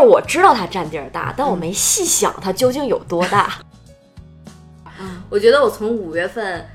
[0.00, 3.52] 就是我知道它占地儿大，但我没细想它究竟有多大。
[5.28, 6.66] 我觉得我从五月份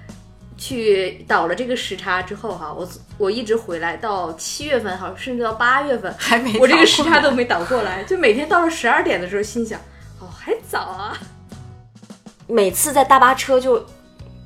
[0.55, 9.79] 去倒了这个时差之后哈，我我一直回来到七月份，好像甚至到八月份还没我这个倒过来时差都没倒过来，就每天到了十二点的时候，心想
[10.19, 11.17] 哦还早啊。
[12.45, 13.83] 每次在大巴车就，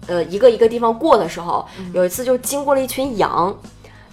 [0.07, 3.54] 呃，一个一个地方过的时候，有一次就经过了一群羊。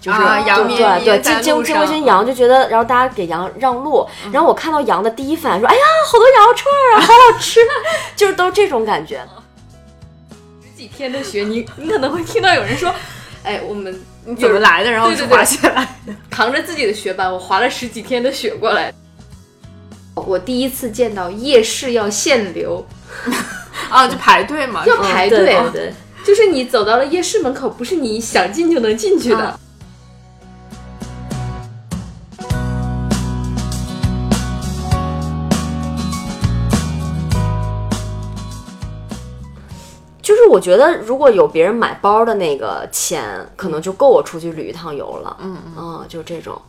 [0.07, 7.59] 就是、啊羊咩就对对，咩在路经经经过一群羊，就觉得，然后大家给羊让路，然后我看到羊的第一反应说：“哎呀，好多羊肉串儿啊，好好吃！”
[8.15, 9.21] 就是都这种感觉。
[10.63, 12.95] 十几天的雪，你你可能会听到有人说，
[13.43, 14.91] 哎，我们你怎么来的？
[14.93, 15.89] 然后是对对对滑雪来。
[16.31, 18.95] 扛着自己的雪板，我滑了十几天的雪过来。
[20.15, 22.87] 我第一次见到夜市要限流，
[23.91, 24.87] 啊，就排队嘛。
[24.87, 25.95] 要排队，对对对，
[26.25, 29.39] 就是你走到了夜市门口，不是你想进就能进去的。
[29.39, 29.61] 啊
[40.27, 45.37] 就是我觉得如果有别人买包的那个钱，可能就够我出去旅一趟游了。
[45.39, 46.61] 嗯嗯，就这种。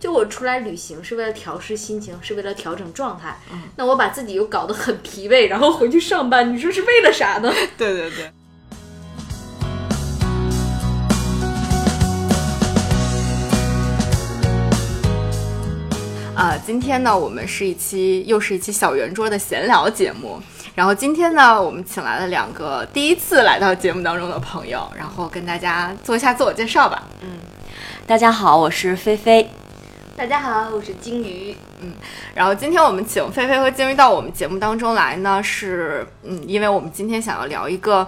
[0.00, 3.38] 就我出来旅行是为了调试心情，是为了调整状态。
[3.76, 7.52] 那我把自己又搞得很疲惫，然后回去上班，你说是为了啥呢？
[7.78, 8.32] 对 对对。
[16.34, 20.42] 啊，今天呢，我们是一期又是一期小圆桌的闲聊节目。
[20.76, 27.04] 然后今天呢，我们请来了两个第一次来到节目当中的朋友，然后跟大家做一下自我介绍吧。
[27.22, 27.38] 嗯
[28.06, 29.48] 大家好，我是菲菲。
[30.14, 31.56] 大家好，我是金鱼。
[31.80, 31.94] 嗯
[32.34, 38.06] 然后今天我们请菲菲和金鱼到我们节目当中来呢，是嗯，因为我们今天想要聊一个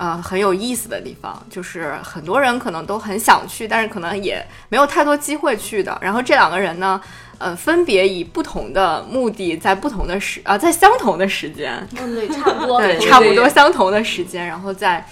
[0.00, 5.96] 呃很有意思的地方，就是很多人可能都很想去，但是可能也没有太多机会去的。
[6.00, 6.98] 然后这两个人呢，
[7.36, 15.04] 呃，分别以不同的目的，在不同的时啊、在相同的时间，嗯，对，差不多， 对，差不多相同的时间，然后在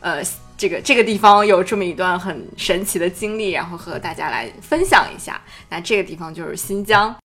[0.00, 0.22] 呃
[0.58, 5.40] 这个这个地方有这么一段很神奇的经历，然后和大家来分享一下。
[5.70, 7.16] 那这个地方就是新疆。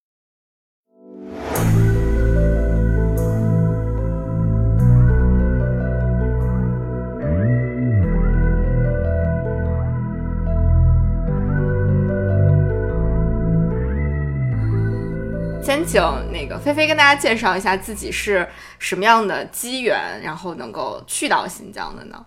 [15.70, 18.50] 先请那个菲菲跟大家介绍一下自己是
[18.80, 22.26] 什么样的机缘，然后能够去到新疆的呢？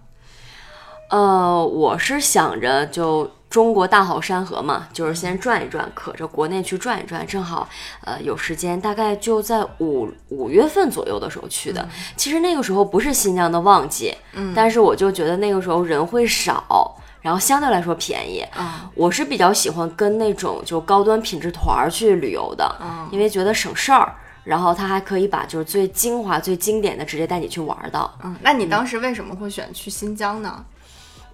[1.10, 7.68] 呃，我是想着就中国大好山河嘛，就是先转一转，可着国内去转一转，正好
[8.04, 11.88] 呃有时间，大概就在五五月份左右的时候去的。
[12.16, 16.96] 其实那个时候不是新疆的旺季，嗯但是我就觉得那个时候人会少。
[17.22, 28.12] 然后相对来说便宜，啊我是比较喜欢跟那种就高端品质团儿去旅游的，嗯因为觉得省事儿，然后他还可以把就是最精华、最经典的直接带你去玩儿到。
[28.24, 30.64] 嗯，那你当时为什么会选去新疆呢？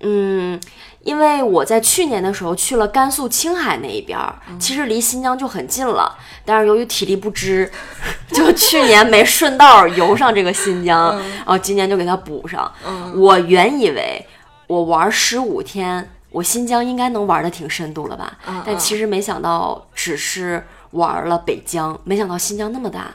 [0.01, 0.61] 嗯，
[1.03, 7.69] 因为我在去年的时候去了甘肃青海那一边儿，其实离新疆就很近了，但是由于体力不支，
[8.33, 12.71] 就去年没顺道游上这个新疆，然后今年就给它补上。
[13.17, 14.25] 我原以为
[14.69, 23.11] 我玩十五天，我新疆应该能玩的挺深度了吧，但其实没想到只是玩了北疆，没想到新疆那么大。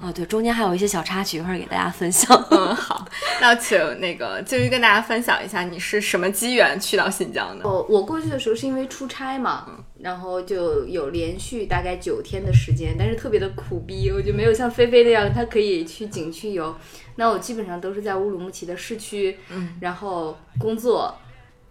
[0.00, 2.30] 啊，对，中间还有一些小插曲，一会儿给大家分享。
[2.50, 3.06] 嗯，好，
[3.40, 7.68] 那请那个静瑜跟大家分享一下，你是什么机缘去到新疆的？
[7.68, 9.66] 我我过去的时候是因为出差嘛，
[10.00, 16.76] 然后就有连续大概九天的时间，但是特别的苦逼，我就没有像菲菲那样，她可以去景区游。
[17.16, 21.16] 那我基本上都是在乌鲁木齐的市区，嗯，然后工作，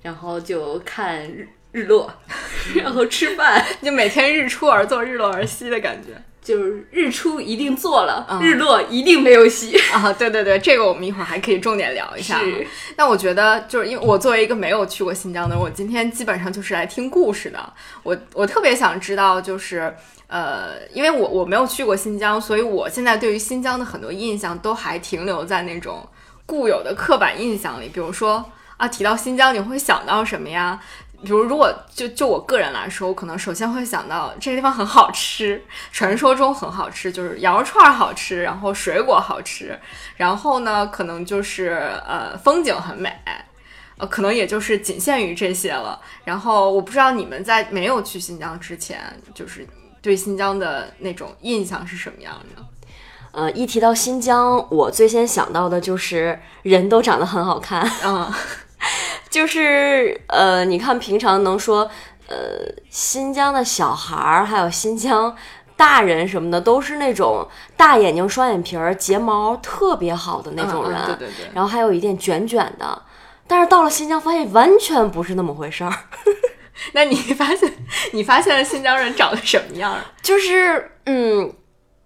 [0.02, 2.14] 然后就看日日落，
[2.76, 9.78] 然后吃饭，就每天日出而作，日落而息的感觉就是日出一定做了，嗯日落一定没有洗。
[9.94, 10.12] 啊！
[10.12, 12.40] 对对对，这个我们一会儿还可以重点聊一下。
[12.40, 17.74] 是，但我觉得，就是因为我作为一个没有去过新疆的人，我今天基本上就是来听故事的。
[18.04, 19.96] 我我特别想知道，就是
[20.28, 26.08] 呃，因为我我没有去过新疆，所以我现在对于新疆的很多印象都还停留在那种
[26.46, 27.88] 固有的刻板印象里。
[27.88, 28.44] 比如说
[28.78, 30.80] 啊，提到新疆，你会想到什么呀？
[31.24, 39.80] 比如，如果就就我个人来说，我可能首先会想到这个地方很好吃，传说中很好吃，就是羊肉串儿好吃，然后水果好吃，
[40.18, 43.12] 然后呢，可能就是呃风景很美，
[43.98, 46.00] 呃，可能也就是仅限于这些了。
[46.26, 49.00] 然后我不知道你们在没有去新疆之前，
[49.34, 49.66] 就是
[50.02, 52.64] 对新疆的那种印象是什么样的？
[53.32, 58.32] 呃，一提到新疆，我最先想到的就是人都长得很好看，嗯
[59.34, 61.90] 就是呃，你看平常能说
[62.28, 62.36] 呃
[62.92, 65.36] 新疆的小孩儿，还有新疆
[65.76, 73.02] 大人什么的都是那种大眼睛、双眼皮儿、睫毛特别好的那种人，嗯嗯对对对然后还有一点卷卷的。
[73.48, 75.92] 但是到了新疆，发现完全不是那么回事儿，
[76.94, 77.74] 那你发现
[78.12, 80.00] 你发现了新疆人长得什么样儿？
[80.22, 81.52] 就是嗯，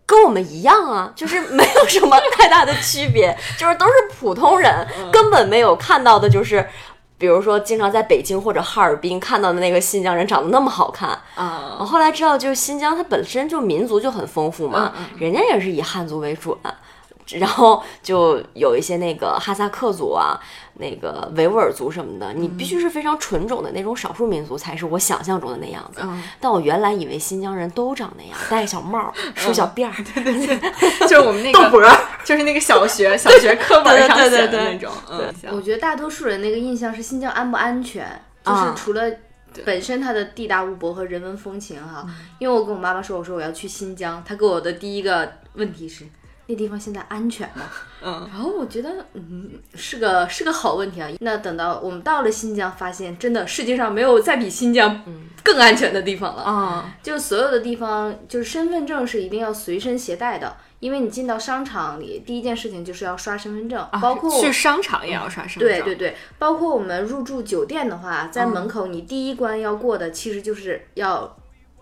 [0.05, 6.67] 跟我们一样啊，就是没有什么太大的区别，就是都是普通人，根本没有看到的，就是
[7.17, 11.09] 比如说经常在北京或者哈尔滨看到的那个新疆人长得那么好看。
[11.35, 16.55] 啊我后来知道，就是新疆它本身就民族就很丰富嘛，嗯人家也是以汉族为准，
[17.31, 20.39] 然后就有一些那个哈萨克族啊，
[20.75, 26.01] 那个维吾尔族什么的，你必须是非常纯种的那种少数民族，才是我想象中的那样子。
[26.03, 31.97] 嗯但我原来以为新疆人都长那样，戴个小帽儿，梳小辫儿， 对对对就是我们那个 豆脖儿。
[32.23, 38.05] 就是那个小学小学课本上写的对对对对那种，嗯，我觉得大多数人那个印象是新疆安不安全，
[38.43, 39.01] 就是啊除了
[39.63, 42.05] 本身它的地大物博和人文风情哈。
[42.37, 46.05] 因为我跟我妈妈说，我说我要去新疆，她给我的第一个问题是。
[46.47, 47.63] 那地方现在安全吗？
[48.01, 51.09] 嗯，然后我觉得，嗯，是个是个好问题啊。
[51.19, 55.03] 那等到我们到了新疆，发现真的世界上没有再比新疆
[55.43, 56.43] 更安全的地方了。
[56.43, 71.35] 啊，就所有的地方，就是身份证是一定要随身携带的，因为你进到商场里，第一件事情就是要刷身份证，包括去商场也要刷身份证，对对对，包括我们入住酒店的话，在门口你第一关要过的，其实就是要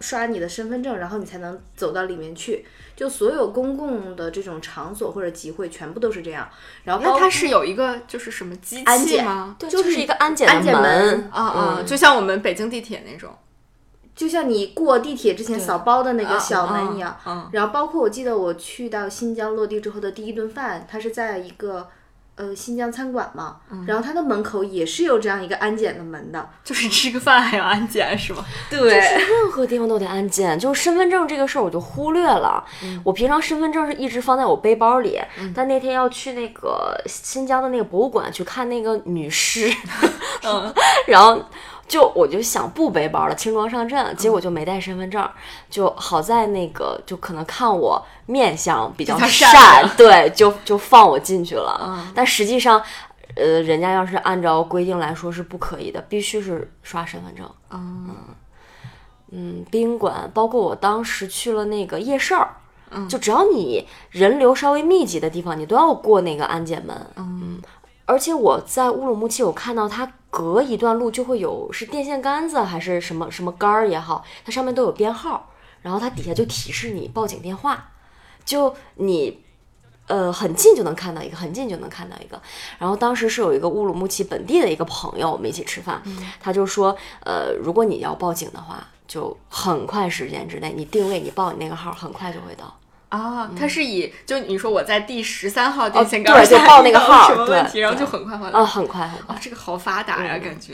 [0.06, 2.66] 刷你的身份证，然后你才能走到里面去。
[2.96, 6.48] 就所有公共的这种场所或者集会，全部都是这样。
[6.84, 9.56] 然后包那它是有一个就是什么机器吗？
[9.60, 13.36] 对，就就是是一个安检安检门门啊啊，就像我们北京地铁那种，
[14.16, 17.19] 就像你过地铁之前扫包的那个小门一样。
[17.25, 21.90] 嗯然后包括我记得我去到新疆落地之后的第一顿饭，它是在一个
[22.35, 26.49] 呃新疆餐馆嘛，然后它的门口也是有这样一个安检的门的。
[26.63, 28.43] 就是吃个饭还要安检是吗？
[28.69, 32.63] 对，任何地方都得安检，就是身份证这个事儿我就忽略了。
[33.03, 35.21] 我平常身份证是一直放在我背包里，
[35.53, 39.71] 但那天要去那个新疆的那个博物馆去看那个女尸，
[41.07, 41.41] 然后
[41.87, 45.29] 就我就想不背包了，轻装上阵，结果就没带身份证，
[45.69, 52.05] 就好在那个就可能看我面相比较善善， 对，就就放我进去了。
[52.13, 52.81] 但实际上。
[53.37, 57.45] 呃，人家要是按照规定来说是不可以的，必须是刷身份证。
[59.29, 62.33] 嗯，宾馆，包括我当时去了那个夜市
[63.09, 66.95] 就只要你人流稍微密集的地方，你都要过那个安检门。
[67.17, 67.59] 嗯，
[68.06, 77.92] 而且我在乌鲁木齐，我看到它隔一段路就会有是电线杆子还是什么什么杆儿也好，它上面都有编号，然后它底下就提示你报警电话，
[78.44, 79.44] 就你。
[80.07, 82.40] 呃，很近就能看到一个，很近就能看到一个。
[82.78, 86.00] 然后当时是有一个乌鲁木齐本地的一个朋友，我们一起吃饭，
[86.40, 92.72] 他就说，呃，如果你要报警的话，就很快时间之内，你定位你报你那个号，很快就会到。
[93.10, 98.52] 啊，它是以就你说我在第十三号电线对杆下就报那个号对什么问题，然后就很快回来。
[98.52, 100.74] 啊，很快很快啊，，这个好发达呀，感觉。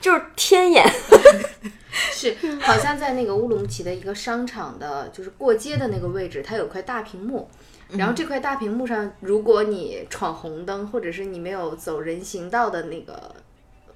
[0.00, 0.86] 就是天眼。
[1.90, 7.50] 是，好像在那个乌鲁木齐的一个商场的，就是过街的那个位置，它有块大屏幕。
[7.90, 13.34] 然后这块大屏幕上，如果你闯红灯，或者是你没有走人行道的那个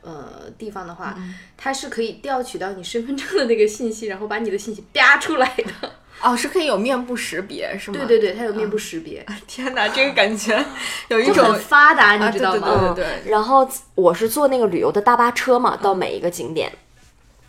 [0.03, 1.17] 呃地方的话，
[1.57, 5.93] 它是可以调取到你身份证的那个信息，然后把你的信息啪出来的。
[6.23, 7.99] 哦，是可以有面部识别是吗？
[7.99, 10.65] 对对对，它有面部识别， 天哪，这个感觉
[11.09, 12.61] 有一种很发达，啊你知道吗？
[12.61, 13.31] 对对对对对。
[13.31, 16.73] 然后我是坐那个旅游的大巴车嘛，到每一个景点，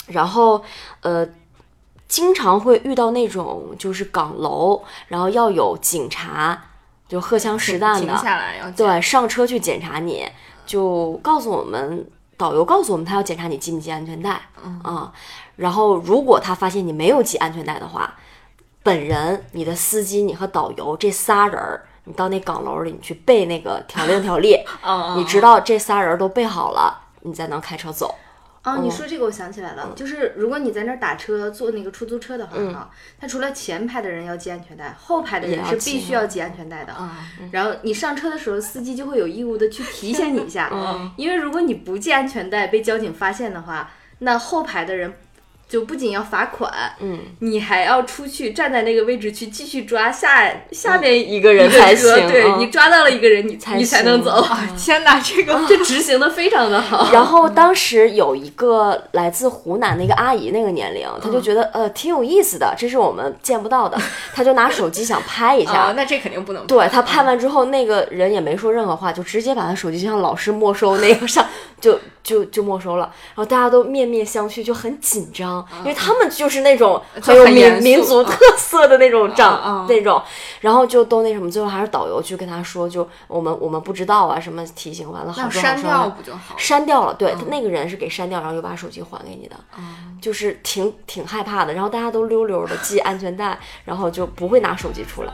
[0.07, 0.63] 然后
[1.01, 1.27] 呃，
[2.07, 6.61] 经常会遇到那种就是岗楼，然后要有警察，
[7.07, 10.25] 就荷枪实弹停的，下来要对，上车去检查你，
[10.65, 12.05] 就告诉我们，
[12.35, 14.79] 导游告诉我们他要检查你系不系安全带，嗯。
[14.83, 15.11] 啊，
[15.55, 18.13] 然后如果他发现你没有系安全带的话，
[18.87, 28.15] 本人、你的司机、你和导游这仨人儿，你到那岗楼里，你去背那个条令条例， 哦你知道这仨人儿都背好了，你才能开车走。
[28.63, 32.89] 哦，你说这个我想起来了，就是如果你在那儿打车坐那个出租车的话哈，
[33.19, 36.93] 他除了前排的人要系安全带，后排的人是必须要系安全带的。
[36.93, 37.17] 啊，
[37.51, 40.71] 然后你上车的时候，司机就会有义务的去提醒你一下，
[41.17, 45.13] 因为如果你不系安全带被交警发现的话，那后排的人
[45.67, 57.09] 就不仅要罚款，嗯，你还要出去站在那个位置去继续抓下下面一个人才行嗯对你抓到了一个人，你才你才能走，啊天哪，这个这执行的非常的好。
[57.11, 63.97] 然后当时有一个来自湖南的一个阿姨，那个年龄，她就觉得呃挺有意思的，这是我们见不到的，
[64.33, 65.93] 她就拿手机想拍一下啊，。
[65.97, 71.45] 那这肯定不能对她拍完之后，那个人也没说任何话，就直接把她手机就像老师没收那个上，
[71.81, 73.11] 就就就没收了。
[73.35, 75.56] 然后大家都面面相觑，就很紧张。
[75.71, 80.21] 张，因为他们就是那种很有民民族特色的那种长、那种，
[80.61, 86.59] 然后就都那什么，最后还是导游去跟他说，就我们我们不知道啊，什么提醒完了删掉不就好了？
[86.59, 89.55] 删掉了，对，他那个人是给删掉，然后又把手机还给你的，
[90.21, 91.73] 就是挺挺害怕的。
[91.73, 95.33] 然后大家都溜溜的系安全带，然后就不会拿手机出来。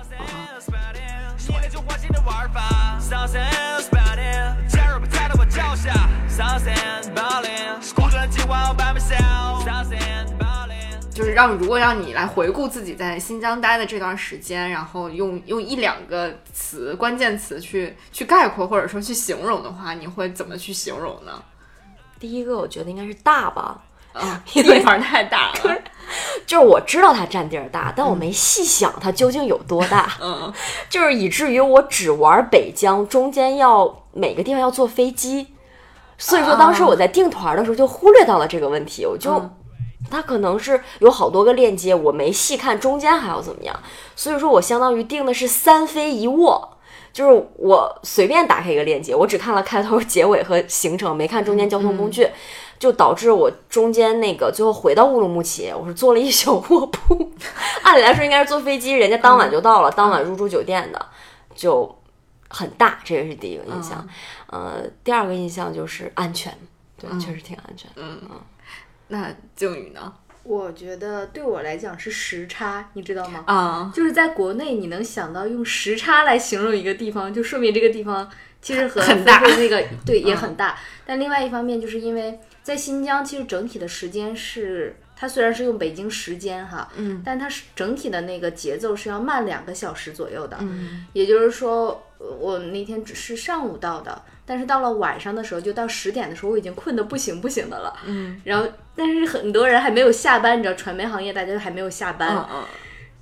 [5.53, 5.93] 脚下，
[6.27, 6.73] 上山
[7.13, 9.15] balling，孤独的计划我办不下，
[9.63, 10.99] 上山 balling。
[11.11, 21.43] 就是让如果让你来回顾自己在新疆待的这段时间，然后用用一两个词关键词去去概括或者说去形容的话，你会怎么去形容呢？
[22.19, 23.79] 第一个我觉得应该是大吧，
[24.13, 25.77] 啊， 地方太大了，
[26.45, 30.51] 就是我知道它占地儿大，但我没细想它究竟有多大，嗯，
[30.89, 35.47] 就是以至于我只玩北疆，中间要每个地方要坐飞机，
[36.17, 39.31] 所以说当时我在订团的时候就忽略到了这个问题，我就。
[39.31, 39.51] 嗯。
[40.11, 43.73] 它可能是有好多个链接，我没细看中间还要怎么样，
[44.15, 46.77] 所以说我相当于定的是三飞一卧，
[47.13, 52.29] 就是我随便打开一个链接，我只看了开头、结尾和行程，没看中间交通工具，
[52.79, 57.31] 就导致我中间那个最后回到乌鲁木齐，我是坐了一宿卧铺，
[57.81, 61.05] 按理来说应该是坐飞机，人家当晚就到了，当晚入住酒店的，
[61.55, 61.97] 就
[62.49, 64.07] 很大，这个是第一个印象。
[64.47, 66.55] 呃，第二个印象就是安全，
[66.99, 67.89] 对，确实挺安全。
[67.95, 68.41] 嗯嗯
[69.07, 70.13] 那静宇呢？
[70.43, 73.43] 我觉得对我来讲是时差，你知道吗？
[73.47, 78.29] 啊，就是在国内，你能想到用时差来形容一个地方，就说明这个地方
[78.61, 80.77] 其实和很大那个 对也很大。
[81.05, 90.57] 但另外一方面，就是因为在新疆，其实整体的时间是它虽然是用北京时间哈，嗯，但它是整体的那个节奏是要慢两个小时左右的。
[90.61, 97.93] 嗯也就是说，呃我那天只是上午到的，但是到了晚上的时候，就到十点的时候，我已经困得不行不行的了。
[98.05, 102.29] 嗯然后，但是很多人还没有下班，你知道，传媒行业大家都还没有下班。
[102.29, 102.63] 嗯嗯，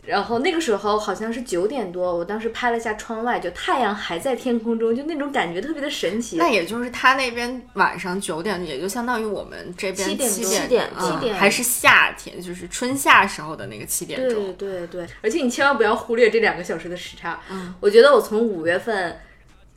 [0.03, 6.37] 然后那个时候好像是九点多，我当时拍了下窗外，就太阳还在天空中，就那种感觉特别的神奇。
[6.37, 14.53] 那也就是他那边晚上九点，也就相当于我们这边七点多七点七点还是夏天，就是春夏时候的那个七点钟。
[14.53, 17.39] 对对对，而且你千万不要忽略这两个小时的时差。
[17.51, 19.19] 嗯，我觉得我从五月份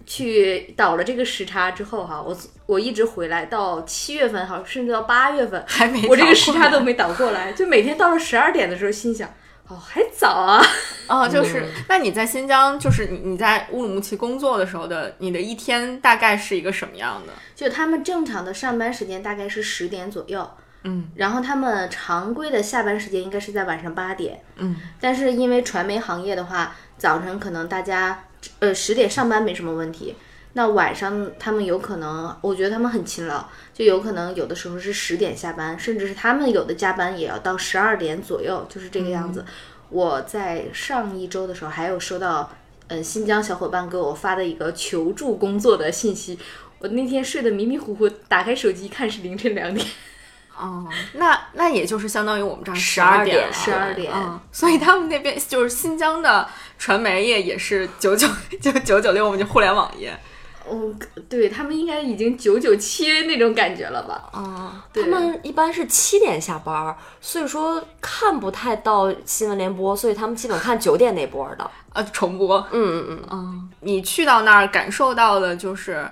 [0.06, 9.30] 去倒了这个时差之后哈，我我一直回来到七月份哈，甚至到八月份，还没我这个时差都没倒过来，就每天到了十二点的时候，心想
[9.74, 10.64] 哦还早啊。
[11.06, 17.32] 哦，就是，那你在新疆，就是你你在乌鲁木齐工作的时候的，你的一天大概是一个什么样的？
[17.54, 20.50] 就他们正常的上班时间大概是十点左右，
[20.84, 28.24] 嗯，然后他们常规的下班时间应该是在晚上八点，嗯，但是因为传媒行业的话，早晨可能大家
[28.60, 30.16] 呃十点上班没什么问题，
[30.56, 39.44] 那晚上他们有可能，我觉得他们很勤劳，就有可能有的时候是十点下班，甚至是他们有的加班也要到十二点左右，就是这个样子。
[39.90, 42.50] 我在上一周的时候还有收到，
[42.88, 46.38] 呃，新疆小伙伴给我发的一个求助工作的信息。
[46.78, 49.86] 我那天睡得迷迷糊糊，打开手机一看是凌晨两点。
[50.56, 58.28] 哦，那那也就是相当于我们这儿十12点点了，12点嗯，所以他们那边就是新疆的传媒业也是九九
[58.62, 60.16] 就九九六，我们就互联网业。
[60.66, 60.94] 哦，
[61.28, 64.30] 对他们应该已经九九七那种感觉了吧？
[64.32, 71.70] 哦，对他们一般是七点下班儿，所以说看不太到新闻联播，所以他们基本看九点那波儿的。
[71.92, 72.58] 呃，重播。
[72.72, 76.10] 嗯嗯嗯，嗯，你去到那儿感受到的就是，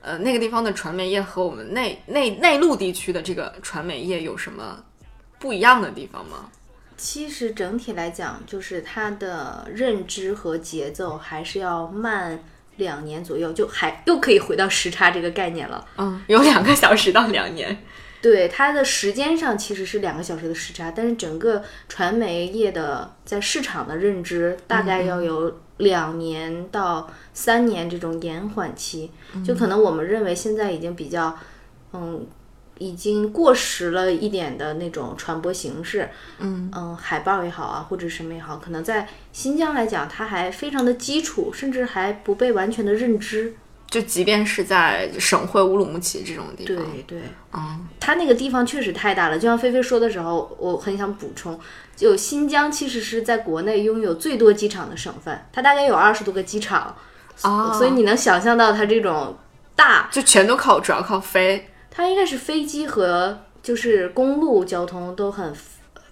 [0.00, 4.78] 呃，那个地方的传媒业和我们内内内陆地区的这个传媒业有什么
[5.38, 6.50] 不一样的地方吗？
[6.96, 12.38] 其实整体来讲，就是它的认知和节奏还是要慢
[12.76, 15.84] 两年左右，就还又可以回到时差这个概念了。
[15.98, 17.84] 嗯，有两个小时到两年。
[18.20, 29.10] 对它的时间上其实是两个小时的时差，但是整个传媒业的在市场的认知大概要有两年到三年这种延缓期，
[29.44, 31.36] 就可能我们认为现在已经比较，
[31.92, 32.26] 嗯，
[32.78, 36.70] 已经过时了一点的那种传播形式，嗯。
[36.74, 43.54] 嗯，海报也好啊，或者什么也好，可能在新疆来讲，它还非常的基础，甚至还不被完全的认知。
[43.86, 47.18] 就即便是在省会乌鲁木齐这种地对方，对，
[47.52, 47.86] 嗯。
[48.00, 51.56] 它那个地方确实太大了，就像菲菲说的时候，我很想补充，
[51.94, 56.96] 就新疆其实是在国内拥有最多机场的省份，它大概有二十多个机场，
[57.42, 59.36] 哦所以你能想象到它这种
[59.76, 61.68] 大，就全都靠主要靠飞。
[61.96, 65.54] 它应该是飞机和就是公路交通都很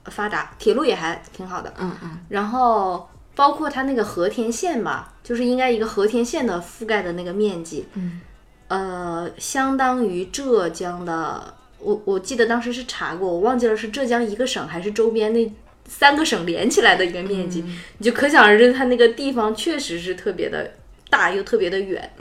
[0.05, 8.21] 发达，铁路也还挺好的，嗯嗯，然后包括它那个和田县吧，就是应该一个和田县的覆盖的那个面积，嗯，
[8.69, 15.53] 呃，相当于浙江的我我记得当时是查过，我忘记了是浙江一个省还是周边那
[15.85, 17.65] 三个省连起来的一个面积，
[17.99, 20.73] 你就可想而知，它那个地方确实是特别的
[21.11, 22.13] 大又特别的远。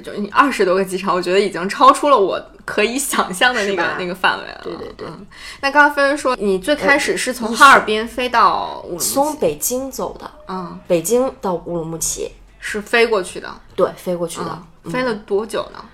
[0.00, 4.60] 就你二十多个机场，我觉得已经超出了我可以想象的那个那个范围了。
[4.62, 5.26] 对对对嗯
[5.60, 14.62] 那刚刚菲菲说，你最开始是从哈尔滨飞到乌鲁木齐，从北京走的，嗯，北京到乌鲁木齐，是飞过去的，对，飞过去的。
[14.84, 15.84] 嗯，飞了多久呢？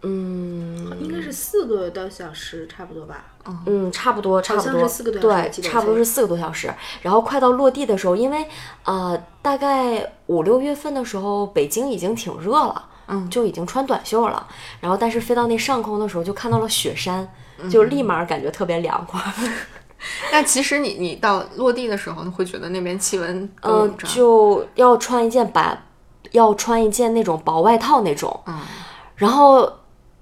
[0.00, 3.24] 嗯应该是四个多小时差不多吧。
[3.66, 6.72] 嗯，差不多，差不多，是四个多小时对，差不多是四个多小时。
[7.02, 8.46] 然后快到落地的时候，因为
[8.84, 14.46] 呃，大概五六月份的时候，北京已经挺热了，嗯就已经穿短袖了。
[14.80, 19.20] 然后但是飞到那上空的时候，就看到了雪山，嗯就立马感觉特别凉快。
[20.30, 25.82] 那其实你你到落地的时候，你会觉得那边气温嗯就要穿一件白，
[26.30, 28.40] 要穿一件那种薄外套那种。
[28.46, 28.60] 嗯
[29.16, 29.68] 然后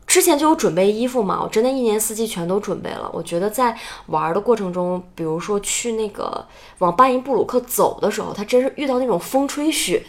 [0.06, 3.10] 之前就有准备衣服嘛，我真的一年四季全都准备了。
[3.12, 3.76] 我觉得在
[4.06, 6.42] 玩的过程中，比如说去那个
[6.78, 10.02] 往巴音布鲁克走的时候，他真是遇到那种风吹雪。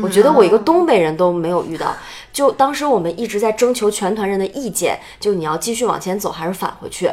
[0.00, 1.94] 我觉得我一个东北人都没有遇到。
[2.32, 7.10] 就当时我们一直在征求全团人的意见，就你要继续往前走还是返回去。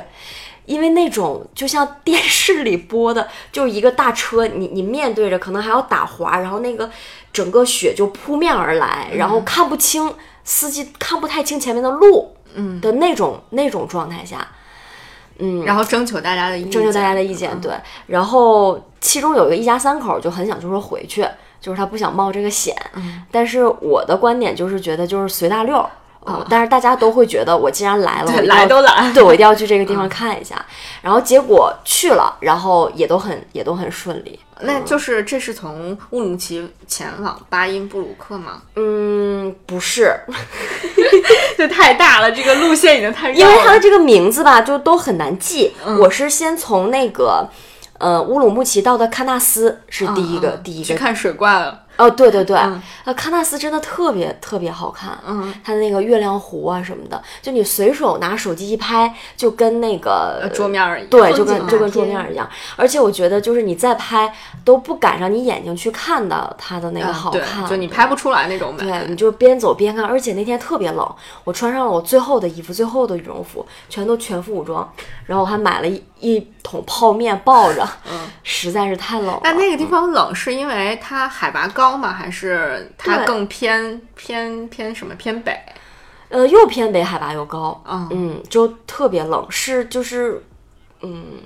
[0.65, 6.87] 因为那种就像电视里播的，就是一个大车，你你面对着可能还要打滑，然后那个
[7.33, 12.79] 整个雪就扑面而来，然后看不清司机看不太清前面的路，嗯。
[12.79, 14.47] 的那种那种状态下，
[15.39, 17.71] 嗯，然后征求大家的意见，征求大家的意见，对。
[18.05, 21.27] 然后其中有一个一家三口就很想就说回去，
[21.59, 22.75] 就是他不想冒这个险。
[22.95, 25.89] 嗯但是我的观点就是觉得就是随大溜儿。
[26.25, 30.63] 嗯但是大家都会觉得我既然来了，来都来对我一定要去这个地方看一下。
[31.01, 34.37] 然后结果去了，然后也都很也都很顺利。
[34.61, 38.61] 那就是这是从乌鲁木齐前往巴音布鲁克吗？
[38.75, 40.13] 嗯，不是，
[41.57, 45.73] 就太大了，这个路线已经太因为它的这个名字吧，就都很难记。
[45.99, 47.47] 我是先从那个
[47.99, 50.85] 呃乌鲁木齐到的喀纳斯是第一个、嗯第一个。
[50.85, 51.83] 去看水怪了。
[51.99, 52.55] 哦，对对对，
[53.03, 61.09] 呃，喀纳斯真的特别特别好看，嗯，它的那个月亮湖啊什么的，就你随手拿手机一拍，就跟那个、呃桌面儿一样。
[61.09, 62.49] 对，就跟就跟桌片面一样。
[62.77, 64.33] 而且我觉得就是你再拍
[64.63, 68.81] 都不赶上你眼睛去看到它的那个好看，就你拍不出来那种美。
[68.85, 74.89] 对，你就边走边看，而且那天特别冷，我穿上了我最后的衣服、最后的羽绒服，全都全副武装，
[75.25, 79.41] 然后我还买了一一桶泡面抱着，嗯，实在是太冷了。
[79.43, 82.13] 但那个地方冷是因为它海拔高吗？
[82.13, 85.57] 还是它更偏偏偏什么偏北？
[86.29, 90.43] 呃，又偏北，海拔又高，嗯嗯，就特别冷，是就是，
[91.01, 91.39] 嗯，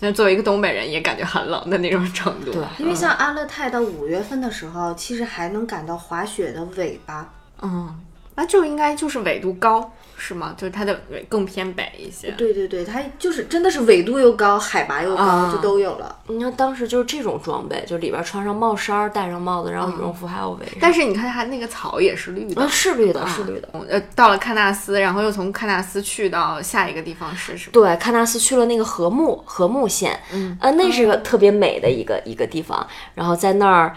[0.00, 2.52] 就作为一个东北人也感觉很冷的那种程度。
[2.52, 7.28] 对，因为像阿勒泰到五月份的时候，其实还能感到滑雪的尾巴。
[7.60, 8.00] 嗯，
[8.36, 10.54] 那就应该就是纬度高是吗？
[10.56, 12.32] 就是它的纬更偏北一些。
[12.32, 16.16] 对对对，它就是真的是纬度又高，海拔又高，啊就都有了。
[16.26, 22.68] 你看当时就是这种装备，就里边穿上帽衫儿，戴上帽子，然后羽绒服还有围上，但是你看它那个草也是绿的嗯，。
[22.68, 23.68] 是绿的，是绿的。
[23.88, 27.72] 呃，到了喀纳斯，然后又从喀纳斯去到下一个地方是什么？
[27.72, 32.86] 对，喀纳斯去了那个禾木禾木县，嗯，呃，那是个特别美的一个一个地方。
[33.14, 33.94] 然后在那儿，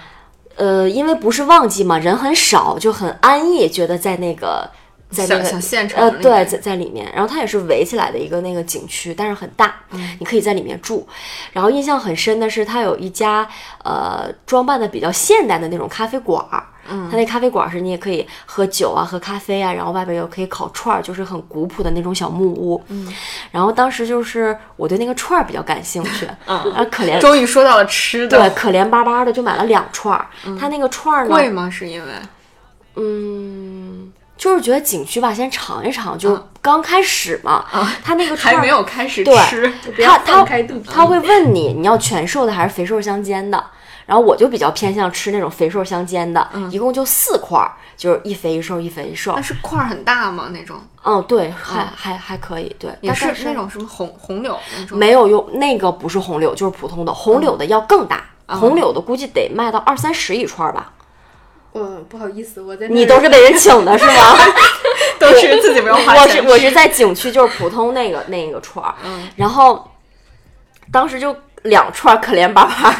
[0.55, 4.69] 呃，因为不是旺季嘛，人很少，就很安逸，觉得在那个
[5.11, 7.11] 在那个小小县城呃，对，在在里面。
[7.13, 9.75] 然后它也是围起来的一个那个景区，但是很大，
[10.19, 11.07] 你可以在里面住。
[11.51, 13.47] 然后印象很深的是，它有一家
[13.83, 16.63] 呃装扮的比较现代的那种咖啡馆儿。
[16.89, 22.81] 嗯，它那咖啡馆儿是你也可以喝酒啊，喝咖啡啊，然后外边又可以烤串儿，就是很古朴的那种小木屋。
[22.87, 23.07] 嗯，
[23.51, 30.25] 然后当时就是我对那个串儿比较感兴趣， 嗯，啊可怜终于说到了吃的，对，可怜巴巴的就买了两串儿。
[30.59, 31.69] 它那个串儿呢，贵吗？
[31.69, 32.11] 是因为
[32.95, 34.11] 嗯，
[34.41, 37.63] 就是觉得景区吧，先尝一尝，就刚开始嘛。
[37.71, 39.71] 啊，他那个还没有开始对吃，
[40.03, 40.43] 他他。
[40.91, 43.63] 他会问你你要全瘦的还是肥瘦相间的，
[44.07, 49.41] 然后我就比较偏向吃那种肥瘦相间的，一共就四块儿，就是一肥一瘦一肥一瘦那。
[49.43, 50.49] 是块儿很大吗？
[50.51, 54.97] 那种嗯，对，还还还可以，对，也是那种什么红红柳那种？
[54.97, 60.91] 没有用那个不是红柳，就是普通的红柳的要更大，红柳的估计得卖到二三十一串儿吧。
[61.73, 64.37] 嗯，不好意思，我在你都是被人请的是吗？
[65.19, 69.87] 都是自己不用花我是我是在景区就是普通那个那个串儿，嗯然后
[70.91, 72.95] 当时就两串儿可怜巴巴，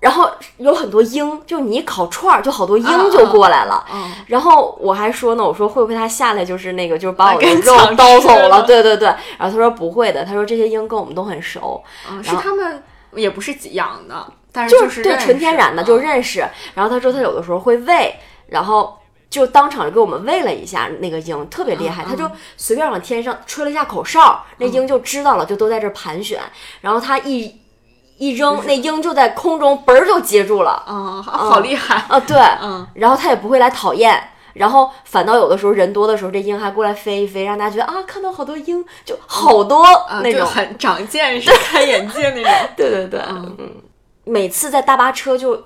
[0.00, 3.84] 然后有很多鹰，就你一烤串儿，就好多鹰就过来了。
[3.92, 8.48] 嗯然后我还说呢，我说会不会他下来就是那个就是把我的肉抢吃叨走了？
[8.48, 9.08] 了对对对。
[9.08, 16.40] 然后他说不会的，他说这些鹰跟我们都很熟，嗯，是他们也不是养的，但是就是对纯天然的，嗯就认识。
[16.74, 18.14] 然后他说他有的时候会喂，
[18.48, 26.40] 然后就当场就给我们喂了一下那个鹰，特别厉害，他就随便往天上吹了一下口哨，那鹰就知道了，就都在这盘旋，
[26.80, 27.60] 然后他一
[28.18, 30.72] 一扔，那鹰就在空中嘣儿就接住了。
[30.86, 32.04] 啊，好厉害！
[32.08, 40.46] 啊，对，嗯，然后他也不会来讨厌，然后反倒有的时候人多的时候，这鹰还过来飞一飞，让大家觉得啊，看到好多鹰，就好多啊，那种，
[40.78, 42.52] 长见 识、开眼界那种。
[42.76, 43.56] 对对对，嗯，
[44.30, 45.62] 每次在大巴车就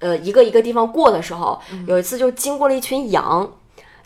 [0.00, 3.50] 呃一个一个地方过的时候，有一次就经过了一群羊。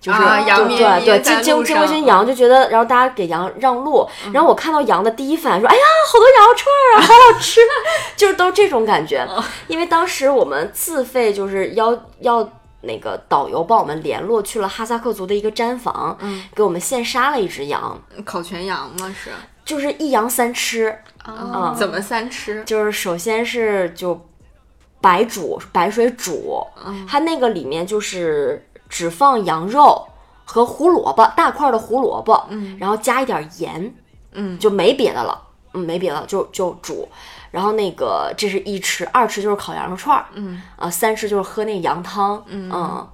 [0.01, 7.59] 就是、啊羊对对经经经过一群羊，就觉得，然后大家给羊让路，然后我看到羊的第一反应说：“哎呀，好多羊肉串啊，好好吃！”
[8.15, 9.27] 就是都是这种感觉。
[9.67, 12.47] 因为当时我们自费就是要要
[12.83, 16.19] 那个导游帮我们联络去了哈萨克族的一个毡房，
[16.55, 19.09] 给我们现杀了一只羊，烤全羊嘛？
[19.19, 19.31] 是？
[19.65, 21.75] 就是一羊三吃，哦。
[21.77, 22.63] 怎么三吃？
[22.65, 24.29] 就是首先是就
[25.01, 26.67] 白煮白水煮，
[27.09, 30.07] 它那个里面就是只放羊肉
[30.45, 32.47] 和胡萝卜大块的胡萝卜，
[32.79, 33.95] 然后加一点盐，
[34.33, 34.59] 嗯。
[34.59, 35.41] 就没别的了，
[35.73, 37.09] 嗯，没别的，就就煮。
[37.51, 40.61] 然后那个这是一吃，二吃就是烤羊肉串儿，嗯。
[40.77, 43.09] 啊，三吃就是喝那羊汤，嗯。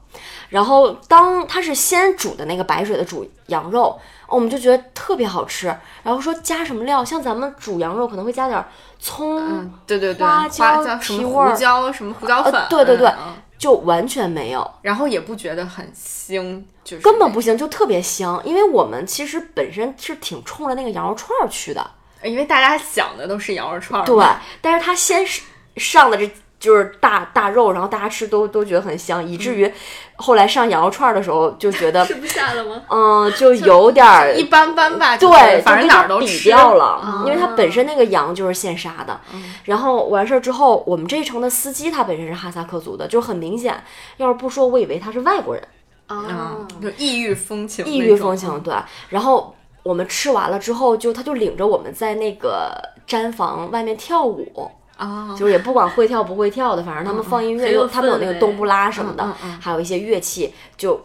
[0.49, 3.97] 然后当它是先煮的那个白水的煮羊肉，
[4.31, 5.67] 我们就觉得特别好吃。
[6.03, 8.65] 然后说加什么料，像咱们煮羊肉可能会加点
[8.99, 13.13] 葱，嗯，对对对，花椒椒什么提味胡椒什么胡椒粉呃，对对对
[13.59, 18.41] 就完全没有，然后也不觉得很腥，就是根本不腥，就特别香。
[18.43, 21.91] 因为我们其实本身是挺冲着那个羊肉串儿去的，
[22.25, 24.25] 因为大家想的都是羊肉串儿，对。
[24.63, 25.43] 但是他先是
[25.77, 29.73] 上的这就是大大肉，然后大家吃都都觉得很香，以至于
[30.17, 32.83] 后来上羊肉串儿的时候就觉得，吃不下了吗？
[32.89, 39.19] 嗯，就有点儿一般般吧，对，反正哪儿都吃掉了，因为它本身那个羊就是现杀的。
[39.65, 43.83] 然后完事儿之后，我们这一程的司机他本身是哈萨克族的，就很明显，
[44.19, 45.67] 要是不说，我以为他是外国人。
[46.09, 48.61] 啊嗯，，就异域风情，异域风情，。
[48.65, 48.75] 对。
[49.09, 52.77] 然后我们吃完了之后，就他就领着我们在那个
[53.09, 54.69] 毡房外面跳舞，
[55.01, 61.03] 啊，就是也不管会跳不会跳的，反正他们放音乐，很有有他们有那个冬不拉什么的，还有一些乐器，就。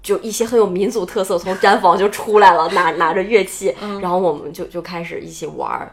[0.00, 5.92] 就一些很有民族特色，从毡房就出来了，拿 拿着乐器，嗯然后我们就就开始一起玩儿，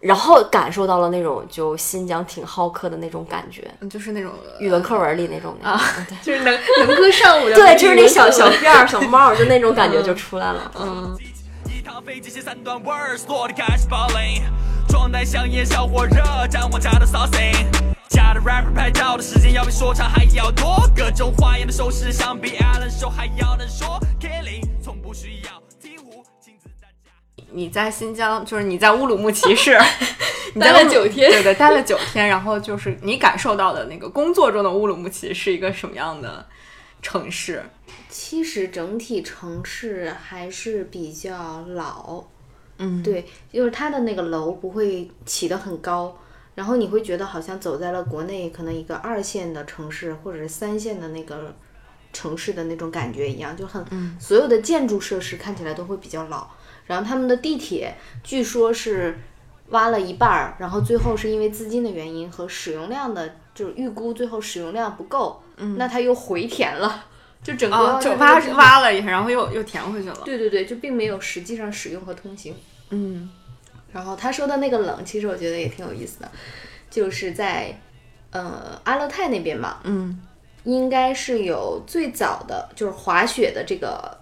[0.00, 6.54] 然后感受到了那种就新疆挺好客的那种感觉，嗯就是那种语文课文里那种啊 对就是能
[6.86, 10.70] 能歌善舞的，对，就是那小小辫儿、小帽儿，就那种感觉就出来了。
[10.78, 11.16] 嗯，
[11.88, 14.42] 一趟飞机写三段 words 落地开始 falling，
[14.90, 17.64] 状态像烟小火热，展望家的 saucing。
[18.10, 23.98] 假的 rapper 拍照的时间要比说唱还要多，各种花样的手势，相比 Allen 手还要能说。
[24.20, 27.10] Killing 从不需要亲自在家。
[27.50, 29.78] 你在新疆，就是你在乌鲁木齐市，
[30.52, 36.46] 你待了九天对对，待了九天，然后就是你感受到的那个工作中的乌鲁木齐是一个什么样的
[37.00, 37.64] 城市？
[38.08, 42.24] 其实整体城市还是比较老，
[42.78, 46.18] 嗯，对，就是它的那个楼不会起得很高，
[46.54, 51.54] 然后你会觉得好像走在了国内可能一个二线的城市或者是三线的那个
[52.12, 53.84] 城市的那种感觉一样，就很、
[54.18, 56.48] 所有的建筑设施看起来都会比较老。
[56.86, 57.94] 然后他们的地铁
[58.24, 59.18] 据说是
[59.68, 65.42] 挖了一半儿，然后最后是因为资金的原因和使用量的，就是预估最后使用量不够，
[65.76, 67.04] 那他又回填了，
[67.48, 70.20] 就整个啊，就它这个挖挖了一下，然后又又填回去了。
[70.22, 72.54] 对对对，就并没有实际上使用和通行。
[72.90, 73.30] 嗯
[73.90, 76.30] 然后他说的那个冷，其实我觉得也挺有意思的，
[76.90, 77.80] 就是在
[78.32, 80.20] 呃阿勒泰那边嘛，嗯
[80.64, 84.18] 应该是有最早的就是滑雪的这个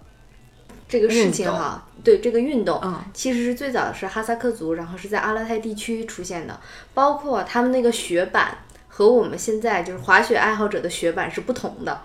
[0.87, 6.57] 这个事情哈，对这个运动，嗯其实是最早是哈萨克族，然后是在阿勒泰地区出现的，
[6.93, 12.01] 包括他们那个雪板和我们现在就是滑雪爱好者的雪板是不同的。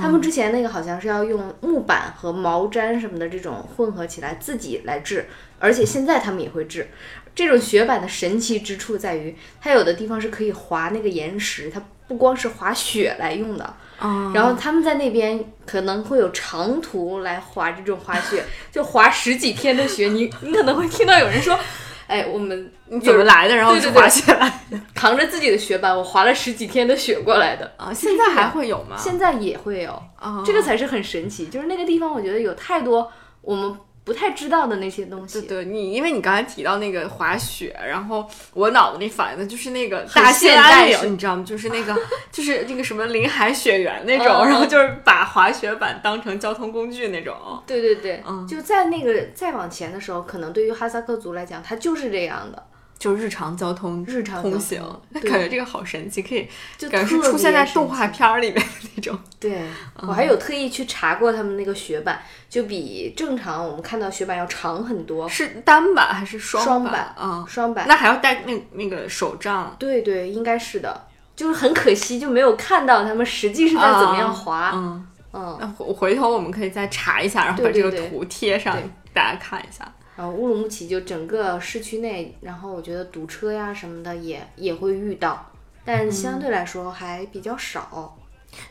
[0.00, 5.28] 他们之前那个好像是要用木板和毛毡什么的这种混合起来自己来制，
[5.58, 6.88] 而且现在他们也会制。
[7.34, 13.64] 这种雪板的神奇之处在于，它有的地方是可以滑那个岩石，它不光是滑雪来用的。
[13.98, 20.08] 啊，然后他们在那边可能会有长途来滑这种滑雪，就滑十几天的雪。
[20.08, 21.58] 你你可能会听到有人说
[22.06, 23.56] ：“哎，我们你怎么来的？
[23.56, 27.92] 然后就对对对滑雪来的 扛着自己的雪板，我滑了十几天的雪过来的。”啊？
[27.92, 28.96] 现在还会有吗？
[28.98, 31.46] 现在也会有，啊，这个才是很神奇。
[31.46, 33.10] 就是那个地方，我觉得有太多
[33.40, 35.40] 我们不太知道的那些东西。
[35.42, 41.44] 对对你，因为你刚才提到那个滑雪，然后我脑子里反应的就是那个大很兴安岭，你知道吗？
[41.46, 41.96] 就是那个，
[42.32, 47.34] 就是那个什么临海雪原那种，然后就是把滑雪板当成交通工具那种。
[47.66, 52.62] 对对对，嗯就在那个再往前的时候，可能对于哈萨克族来讲，它就是这样的。
[53.02, 59.18] 就日常交通日常交通通行，那感觉这个好神奇，可以就感觉是出现在动画片儿里面的那种。
[59.40, 59.60] 对
[60.02, 67.00] 我还有特意去查过他们那个雪板，就比正常我们看到雪板要长很多，是单板还是双板双板？
[67.16, 67.88] 啊、双板。
[67.88, 69.74] 那还要带那那个手杖。
[69.80, 71.08] 对对，应该是的。
[71.34, 74.70] 就是很可惜，就没有看到他们实际是在怎么样滑。
[74.72, 79.92] 嗯，嗯，那回回头我们可以再查一下，然后把这个图贴上对，大家看一下。
[80.30, 85.50] 乌鲁木齐就整个市区内，然后我觉得堵车呀什么的也也会遇到，
[85.84, 88.18] 但相对来说还比较少。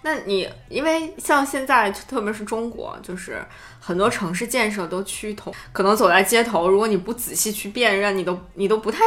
[0.03, 3.43] 那你因为像现在，特别是中国，就是
[3.79, 8.99] 很多城市建设都趋同，可能走在街头，如果你不仔细去辨认，你都你都不太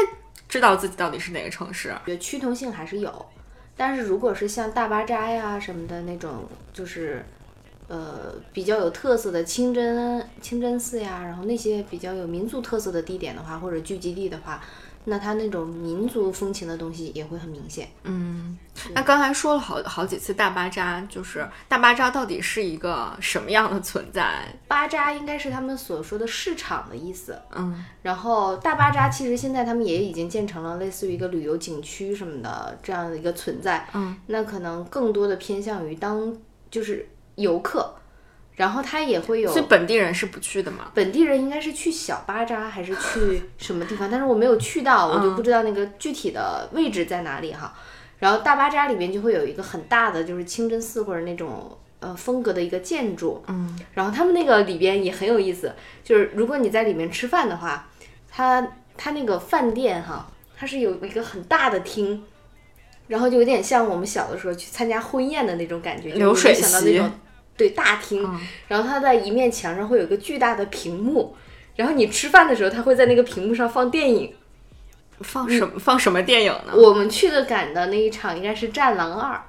[0.49, 1.95] 知道自己到底是哪个城市。
[2.05, 3.27] 觉得趋同性还是有，
[3.77, 7.25] 但是如果是像大巴扎呀什么的那种，就是
[7.89, 14.61] 呃比较有特色的清真清真寺呀，然后那些比较有民族特色的地点的话，或者聚集地的话，
[15.05, 17.89] 那它那种民族风情的东西也会很明显。
[18.05, 18.59] 嗯，
[18.95, 24.47] 那刚才说了好好几次大巴扎，就是大巴扎到底是一个什么样的存在？
[24.67, 27.85] 巴扎应该是他们所说的市场的意思，嗯。
[28.01, 36.35] 然后大巴扎其实现在他们也已经建成了类似于一个旅游景区什么的这样的一个存在，嗯，那可能更多的偏向于当
[36.71, 37.95] 就是游客，
[38.57, 40.91] 然后他也会有所以本地人是不去的嘛？
[40.95, 47.75] 本地人应该是去小巴扎还是去什么地方，但是我没有去到，我就不知道那个具体的位置在哪里哈。
[48.19, 57.89] 然后大巴扎里面就会有一个很大的就是清真寺或者那种呃风格的一个建筑，嗯，然后他们那个里边也很有意思，就是如果你在里面吃饭的话，
[58.31, 58.67] 它
[58.97, 62.23] 它那个饭店哈，它是有一个很大的厅。
[63.07, 67.11] 然后就有点像我们小的时候去参加婚宴的那种感觉，流水你会想到那席种
[67.57, 71.37] 对大厅，嗯然后它在一面墙上会有一个巨大的屏幕，
[71.77, 74.33] 然后你吃饭的时候，它会在那个屏幕上放电影。
[75.21, 76.73] 放什么、放什么电影呢？
[76.75, 79.41] 我们去的赶的那一场应该是《战狼二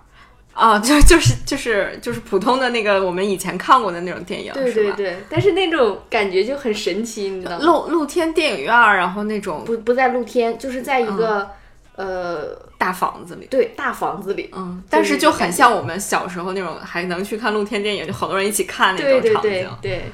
[0.53, 4.71] 啊，就就是就是就是普通的那个我们以前看过的那种电影，》，对？
[4.71, 7.65] 对对，但是那种感觉就很神奇，你知道吗？
[7.65, 11.49] 露露天电影院儿，然后那种不不在露天，就是在一个、
[11.95, 13.47] 呃大房子里。
[13.47, 14.49] 对大房子里。
[14.53, 19.49] 嗯，但是就很像我们小时候那种还能去看露天电影，就好多人一起看那种场景。
[19.49, 20.11] 对对，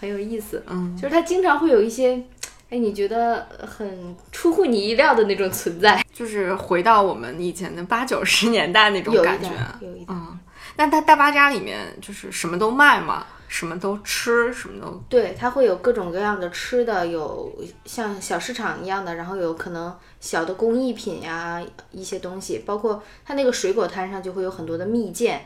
[0.00, 0.62] 很有意思。
[0.68, 2.20] 嗯，就是它经常会有一些，
[2.70, 9.48] 哎，你觉得很出乎你意料的那种存在， 就是回到我们以前的八九十年代那种有一感觉。
[9.48, 10.06] 点，有一点。
[10.08, 10.38] 嗯，
[10.76, 17.52] 那它大巴扎里面就是什么都卖嘛，什么都吃，什么都对，它会有各种各样的吃的，有
[17.84, 21.60] 像小市场一样的，然后有可能小的工艺品呀，
[21.90, 25.36] 一些东西，包括它那个水果摊上就会有很多的蜜饯。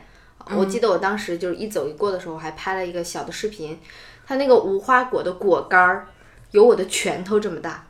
[0.55, 3.79] 我记得我当时就是一走一过的时候，还拍了一个小的视频，
[4.27, 6.07] 它那个无花果的果干儿
[6.51, 7.87] 有我的拳头这么大，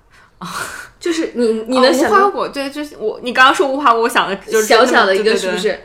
[0.97, 2.47] 就是你你能哦想到无花果？
[2.47, 5.79] 对，就是我你刚刚说无花果，我想的就是小小的一个对对对是不是？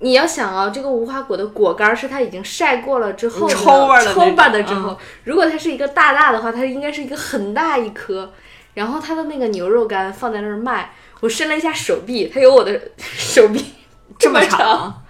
[0.00, 4.04] 你要想啊，这个无花果的果干儿是它已经晒过了之后的 抽味儿
[4.52, 8.32] 的之后，嗯如果它是一个大大的话，它应该是一个很大一颗。
[8.74, 13.74] 然后它的那个牛肉干放在那儿卖，我伸了一下手臂，它有我的 手臂
[14.18, 15.02] 这么么长，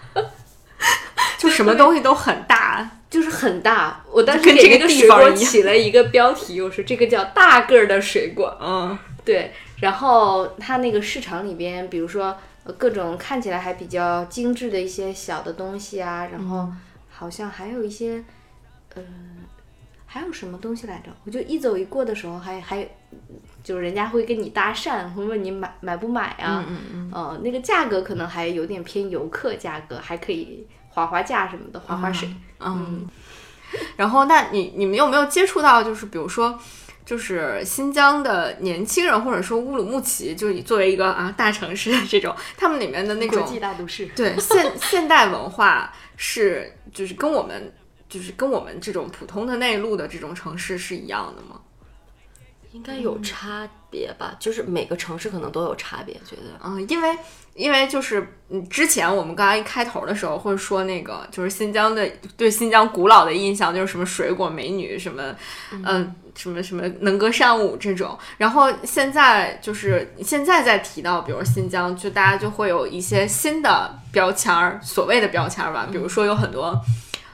[1.37, 2.91] 就什么东西都很大。
[3.11, 4.03] 就是很大。
[4.13, 8.55] 我当时给这个水果起了一个标题，我说这个叫大个儿的水果。
[8.61, 16.69] 嗯，对，然后它那个市场里边，比如说呃各种看起来还比较精致的一些小的东西啊，然后
[17.11, 18.25] 好像还有一些，
[18.95, 19.03] 呃，
[20.07, 21.11] 还有什么东西来着？
[21.25, 22.89] 我就一走一过的时候还，还
[23.63, 26.65] 就是人家会跟你搭讪，会问你买买不买啊？
[26.69, 32.29] 嗯嗯呃，那个价格可能还有点偏游客价格，还可以划划价什么的，划划水。
[32.61, 33.07] 嗯。
[33.97, 36.59] 然后，那你你们有没有接触到，就是比如说，
[37.09, 44.05] 就是新疆的年轻人，或者说乌鲁木齐，就以作为一个啊大城市的这种，他们里面的那种国际大都市。
[44.15, 47.73] 对现现代文化是就是跟我们
[48.11, 51.59] 就是跟我们这种普通的内陆的这种城市是一样的吗？
[52.73, 56.61] 应该有差别吧，就是每个城市可能都有差别，觉得。
[56.63, 57.17] 嗯，因为
[57.59, 65.35] 因为就是嗯，之前我们刚刚一开头的时候会说那个，就是新疆的对新疆古老的印象就是什么水果美女，什么
[65.85, 68.17] 嗯、什么什么能歌善舞这种。
[68.37, 76.81] 然后现在就是现在再提到，比如新疆，就大家就会有一些新的标签儿，所谓的标签儿吧，比如说有很多。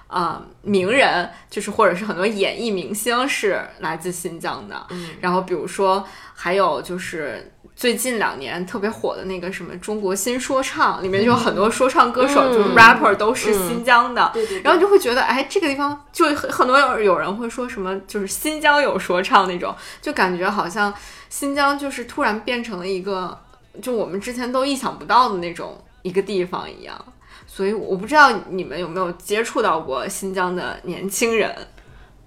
[0.07, 4.87] 啊、名人，就是或者是很多演艺明星是来自新疆的。
[4.91, 7.51] 嗯然后比如说还有就是。
[7.77, 20.95] 最近两年特别火的那个什么中国新说唱，里面就有很多说唱歌手，嗯就是 rapper 都是新疆的，对对对然后就会觉得，哎，这个地方就很很多有有人会说什么，就是新疆有说唱那种，就感觉好像
[21.29, 23.37] 新疆就是突然变成了一个，
[23.83, 26.97] 就我们之前都意想不到的那种一个地方一样。
[27.45, 31.53] 所以我不知道你们有没有接触到过新疆的年轻人，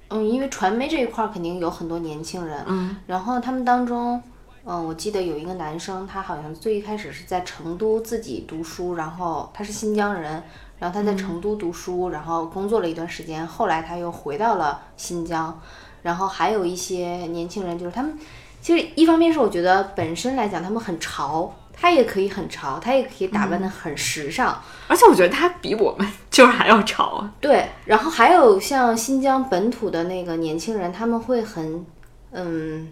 [0.09, 4.21] 嗯，因为传媒这一块儿肯定有很多年轻人，嗯，然后他们当中，
[4.63, 10.41] 嗯，我记得有一个男生，他好像最一开始是在成都自己读书，然后他是新疆人，
[10.79, 15.59] 然后他在成都读书，然后工作了一段时间，后来他又回到了新疆，
[16.03, 18.17] 然后还有一些年轻人，就是他们，
[18.61, 27.29] 其实一方面是我觉得本身来讲他们很潮，他也可以很潮，他也可以打扮得很时尚，而且我觉得他比我们就是还要潮。
[27.39, 31.85] 对，然后还有像新疆本土的那个年轻人，他们会很，
[32.31, 32.87] 嗯，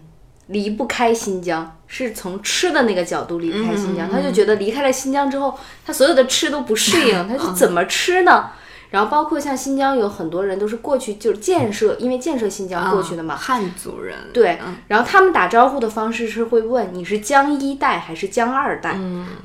[0.46, 8.50] 离不开新疆，是从吃的那个角度离不开新疆，他就觉得离开了新疆之后，他所有的吃都不适应，他就怎么吃呢？
[8.96, 18.98] 然后包括像新疆有很多人都是过去就是建设，因为建设新疆过去的嘛，汉族人，对嗯，然后他们打招呼的方式是会问你是江一代还是江二代，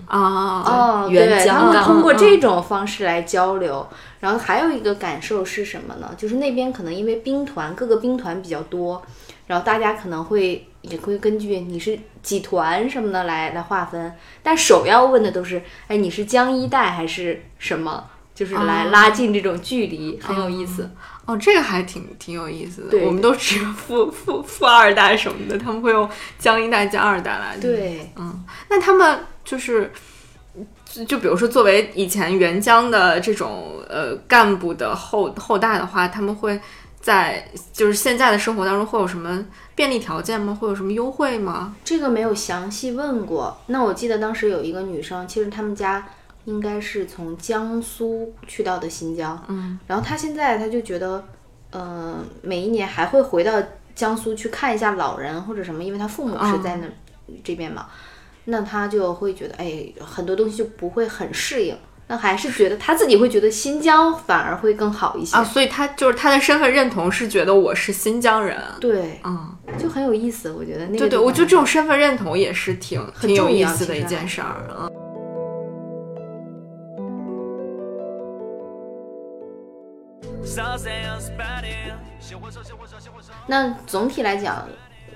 [0.07, 3.85] 啊，哦，原对，他们通过嗯这种方式来交流。
[4.21, 6.11] 然后还有一个感受是什么呢？
[6.15, 9.01] 就是那边可能因为兵团，各个兵团比较多，
[9.47, 18.05] 然后大家可能会也会根据你是几团什么的来来划分，但首要问的都是，哎，你是江一代还是什么？
[18.41, 20.89] 就是来拉近这种距离，很有意思。
[21.25, 22.97] 哦，这个还挺挺有意思的。
[23.05, 29.91] 我们都只有 富富富二代什么的，他们会用江一代、江二代来。，对，嗯，那他们就是。
[30.83, 36.59] 就就比如说，作为以前援疆的这种呃干部的后后代的话，他们会
[36.99, 39.41] 在就是现在的生活当中会有什么
[39.73, 40.57] 便利条件吗？
[40.59, 41.73] 会有什么优惠吗？
[41.85, 43.57] 这个没有详细问过。
[43.67, 46.05] 那我记得当时有一个女生，其实他们家
[46.45, 51.23] 应该是从江苏去到的新疆，嗯，然后他现在他就觉得，
[51.71, 53.61] 呃，每一年还会回到
[53.93, 56.87] 江苏去看一下老人或者什么，因为他父母是在那、
[57.43, 57.87] 这边嘛，
[58.45, 61.77] 那他就会觉得，哎，很多东西就不会很适应。
[62.07, 65.37] 那还是觉得他自己会觉得新疆反而会更好一些。
[65.37, 68.61] 啊，所以他就是他的身份认同是觉得我是新疆人。
[68.81, 74.67] 对，嗯，就很有意思，我觉得那个对对，我觉得这种身份认同也是挺挺有意思的一件事儿。
[74.77, 74.91] 嗯
[83.47, 84.67] 那总体来讲，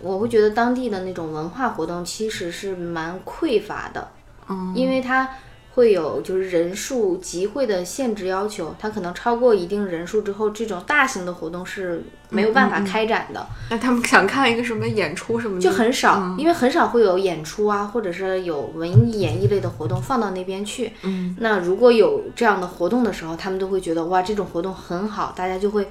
[0.02, 4.12] 我会觉得当地的那种文化活动其实是蛮匮乏的，
[4.50, 5.30] 嗯，因为它
[5.76, 20.94] 会有就是人数集会的限制要求，它可能超过一定人数之后，这种大型的活动是没有办法开展的，那他们想看一个什么演出什么的，就很少，嗯因为很少会有演出啊，或者是有文艺演艺类的活动放到那边去。
[21.04, 25.88] 嗯，那如果有这样的活动的时候，他们都会觉得哇，这种活动很好，大家就会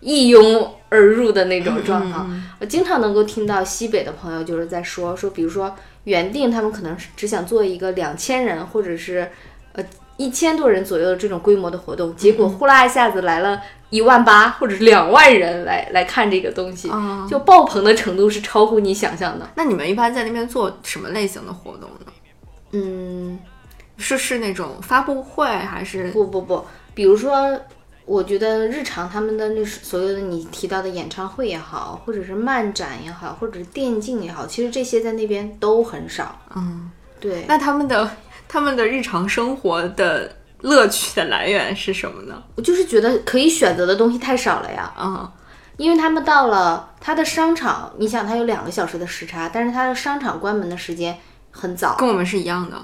[0.00, 2.42] 一拥而入的那种状况。
[2.58, 9.30] 我经常能够听到西北的朋友就是在说说，比如说原定他们可能是只想做一个两千人或者是
[9.72, 9.84] 呃
[10.16, 19.48] 一千多人左右的这种规模的活动，结果呼啦一下子来了一万八或者是两万人来来看这个东西，啊就爆棚的程度是超乎你想象的。
[19.54, 22.12] 那你们一般在那边做什么类型的活动呢？
[22.72, 23.38] 嗯，
[23.96, 26.10] 是是那种发布会还是？
[26.12, 27.58] 不不不，比如说，
[28.10, 36.36] 我觉得日常他们的那所有的你提到的演唱会也好，或者是漫展也好，或者是电竞也好，其实这些在那边都很少。
[36.56, 38.10] 嗯，对，那他们的
[38.48, 42.42] 他们的日常生活的乐趣的来源是什么呢？
[42.56, 44.92] 我就是觉得可以选择的东西太少了呀。
[44.98, 45.30] 嗯
[45.76, 51.16] 因为他们到了他的商场，你想他有两个小时的时差，但是他的商场关门的时间
[51.52, 52.76] 很早，跟我们是一样的。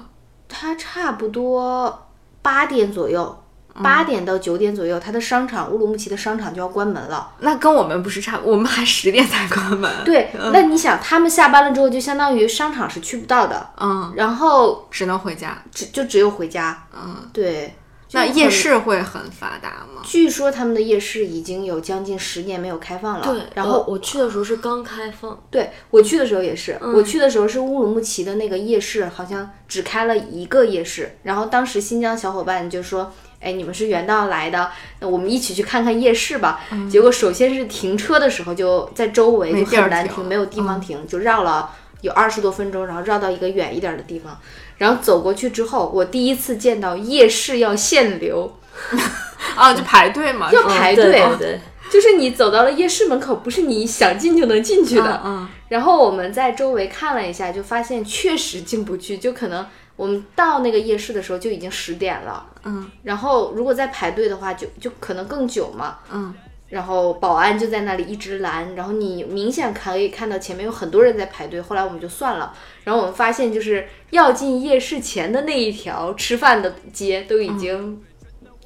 [0.47, 2.07] 他差不多
[2.41, 3.43] 八点左右，
[3.83, 7.31] 八点到九点左右，他的商场乌鲁木齐的商场就要关门了。
[7.39, 15.61] 那跟我们不是差，我们还十点才关门。，对，那你想，他们下班了之后，就相当于商场是去不到的，嗯，然后只能回家。
[15.71, 16.85] 只就只有回家。
[16.93, 17.75] 嗯，对，
[18.13, 20.01] 那夜市会很发达吗？
[20.03, 23.25] 据说他们的夜市已经有将近十年没有开放了。
[23.25, 31.17] 对，然后呃我去的时候是刚开放，对我去的时候也是，我去的时候是乌鲁木齐的那个夜市，好像只开了一个夜市。
[31.23, 36.61] 然后当时新疆小伙伴就说：“哎，你们是原道来的，那我们一起去看看夜市吧。
[36.89, 41.71] 结果首先是停车的时候就在周围就很难停，没有地方停，就绕了
[42.01, 44.37] 有二十多分钟，然后绕到一个远一点的地方。
[44.77, 48.57] 然后走过去之后，我第一次见到夜市要限流。
[49.55, 51.59] 啊，就排队嘛，要排队嗯对对
[51.89, 55.21] 就是你走到了夜市门口，不是你想进就能进去的。
[55.25, 59.65] 嗯然后我们在周围看了一下，就发现确实进不去，就可能
[59.97, 62.45] 我们到那个夜市的时候就已经十点了。
[62.63, 65.97] 嗯，然后如果再排队的话，就就可能更久嘛。
[66.09, 66.33] 嗯，
[66.69, 71.61] 然后保安就在那里一直拦，然后你明显可以看到前面有很多人在排队。
[71.61, 78.01] 后来我们就算了，然后我们发现就是要进夜市前的那一条吃饭的街都已经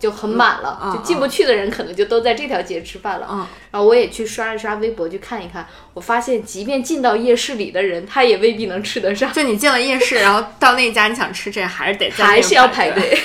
[0.02, 3.28] 就很满了，就进不去的人可能就都在这条街吃饭了。
[3.32, 13.00] 嗯然后我也去刷一刷微博去看一看，我发现即便进到夜市里的人，他也未必能吃得上，就你进了夜市，然后到那家你想吃这还是得还是要排排。
[13.00, 13.18] 队。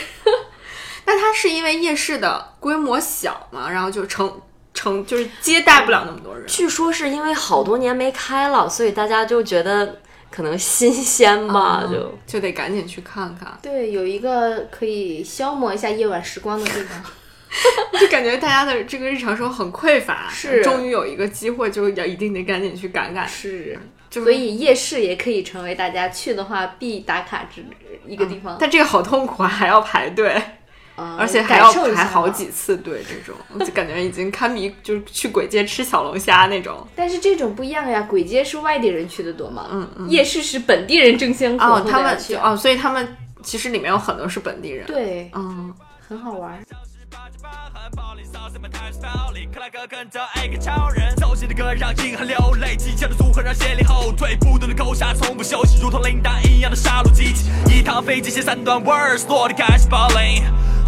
[1.07, 4.41] 那它是因为夜市的规模小嘛，然后就成。
[4.79, 6.45] 成就是接待不了那么多人。
[6.47, 10.03] 据说是因为好多年没开了，所以大家就觉得
[10.37, 12.19] 可能新鲜吧，嗯就。
[12.27, 17.03] 就得赶紧去看看，对，有一个可以消磨一下夜晚时光的地方。
[17.99, 20.63] 就感觉大家的这个日常生活很匮乏，是。
[20.63, 23.27] 终于有一个机会，就要一定得赶紧去赶赶。
[23.27, 23.79] 是，
[24.11, 27.65] 就是所以夜市也可以成为大家去的话必打卡之
[28.07, 30.39] 一个地方，但这个好痛苦啊，还要排队，
[30.97, 31.73] 嗯而且还要。
[31.95, 36.87] 排好几次队，这种就感觉已经堪比就是去簋街吃小龙虾那种。
[36.97, 45.73] 但是这种不一样呀，簋街是外地人去的多嘛，嗯嗯，夜市是本地人争先恐哦，后他的要去们就哦，所以他们其实里面有很多是本地人。，对，嗯，
[46.09, 46.59] 很好玩。
[49.53, 53.55] 克拉克跟着爱个超人，走心的歌让硬汉流泪，技巧的组合让
[53.87, 57.51] 后退，不断的扣杀，从不休息，如同铃铛一样的杀戮机器。
[57.71, 60.43] 一趟飞机写三段 verse，落地开始 balling，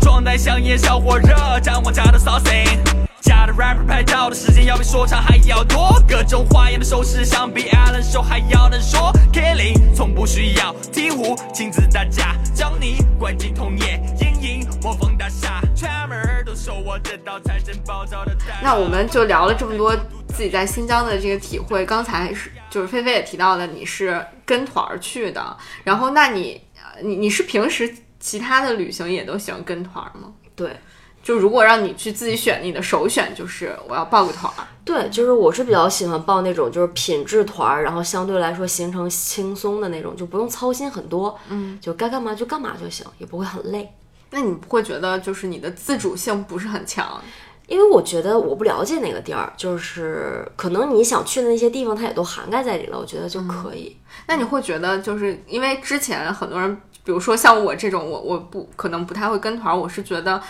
[0.08, 2.78] 状态香烟小火热，展望家的 saucing。
[3.20, 9.12] 假的 rapper 拍照的时间要比说唱还要多，各种花样的手势相比 Allen 手还要能说。
[9.30, 18.56] Killing 从不需要醍醐，亲自打架，将你关进童年阴影，魔风大厦，全门都说我这道财神暴躁的蛋。
[18.62, 19.94] 那我们就聊了这么多
[20.28, 21.84] 自己在新疆的这个体会。
[21.84, 27.94] 刚才是就是菲菲也提到了你是跟团去的，然后那你呃你你是平时
[28.28, 30.30] 其他的旅行也都喜欢跟团儿吗？
[30.54, 30.76] 对
[31.22, 34.68] 就如果让你去自己选，你的首选就是我要报个团儿。
[34.84, 43.90] 对，就是我是比较喜欢报那种就是品质团儿，然后相对来说行程轻松的那种，就不用操心很多，嗯，就该干嘛就干嘛就行，也不会很累。
[44.30, 47.18] 那你不会觉得就是你的自主性不是很强？
[47.66, 53.94] 因为我觉得我不了解那个地儿，就是可能你想去的那些地方，它也都涵盖在里了，我觉得就可以。
[54.26, 60.40] 那你会觉得就是因为之前很多人，比如说像我这种，我我不可能不太会跟团儿，我是觉得。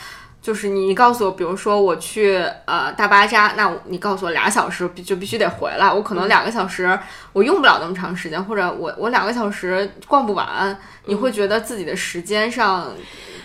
[0.41, 6.97] 就是你告诉我，比如说我去呃大巴扎，那你告诉我俩小时就必须得回来，我可能两个小时
[7.33, 12.95] 我用不了那么长时间，或者我我两个小时逛不完，你会觉得自己的时间上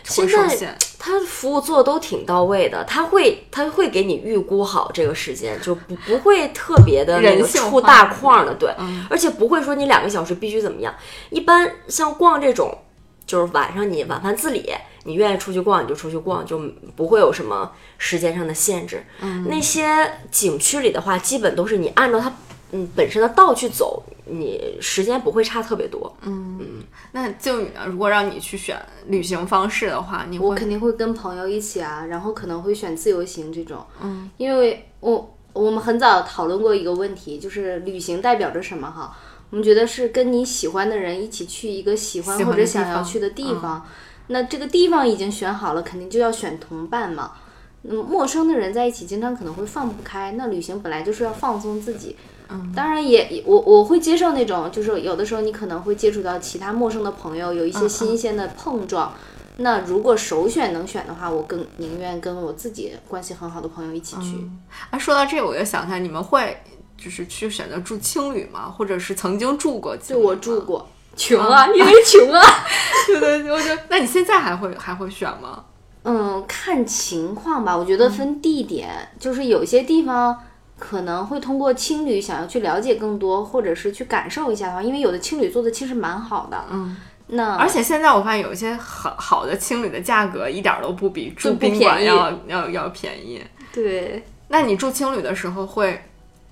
[0.08, 0.78] 会受限。
[1.00, 10.94] 他服务做的都挺到位的，他会他会给你预估好这个时间，就不不会特别的那个人性化出大框的，对，嗯而且不会说你两个小时必须怎么样。
[11.32, 12.72] 一般像逛这种，
[13.26, 14.70] 就是晚上你晚饭自理，
[15.06, 16.60] 你愿意出去逛你就出去逛，就
[16.96, 19.04] 不会有什么时间上的限制。
[19.22, 22.32] 嗯那些景区里的话，基本都是你按照它
[22.72, 26.16] 嗯本身的道去走，你时间不会差特别多。
[26.24, 27.86] 嗯那就你呢？
[27.88, 28.76] 如果让你去选
[29.08, 39.16] 旅行方式的话，你我肯定会跟朋友一起啊，然后可能会选自由行这种，嗯，因为我我们很早讨论过一个问题，就是旅行代表着什么哈？
[39.54, 43.86] 我们觉得是跟你喜欢的人一起去一个喜欢或者想要去的地方，
[44.26, 47.34] 那这个地方已经选好了，肯定就要选同伴嘛。
[47.84, 50.32] 嗯陌生的人在一起，经常可能会放不开。
[50.32, 52.16] 那旅行本来就是要放松自己，
[52.76, 59.14] 当然也也我我会接受那种，就是有的时候你可能会接触到其他陌生的朋友，有一些新鲜的碰撞。
[59.58, 64.50] 那如果首选能选的话，我更宁愿跟我自己关系很好的朋友一起去。
[64.90, 66.58] 啊，说到这，我就想起来，你们会
[67.04, 68.70] 就是去选择住青旅吗？
[68.70, 70.18] 或者是曾经住过就？
[70.18, 70.62] 我住。
[70.62, 70.88] 过，
[71.18, 72.42] 穷啊，因为穷啊。
[73.08, 75.66] 对对对，我觉得，那你现在还会还会选吗？
[76.04, 78.90] 嗯，看情况吧，我觉得分地点，
[79.20, 80.38] 就是有些地方
[80.78, 86.66] 可能会通过青旅想要去了解更多，或者是去感受一下的话，因为有的青旅做的其实蛮好的。
[86.70, 86.98] 嗯，
[87.28, 93.42] 那而且现在我发现有一些好好的青旅的价格一点儿都不比住不宾馆要要要便宜。
[93.72, 96.04] 对，那你住青旅的时候会，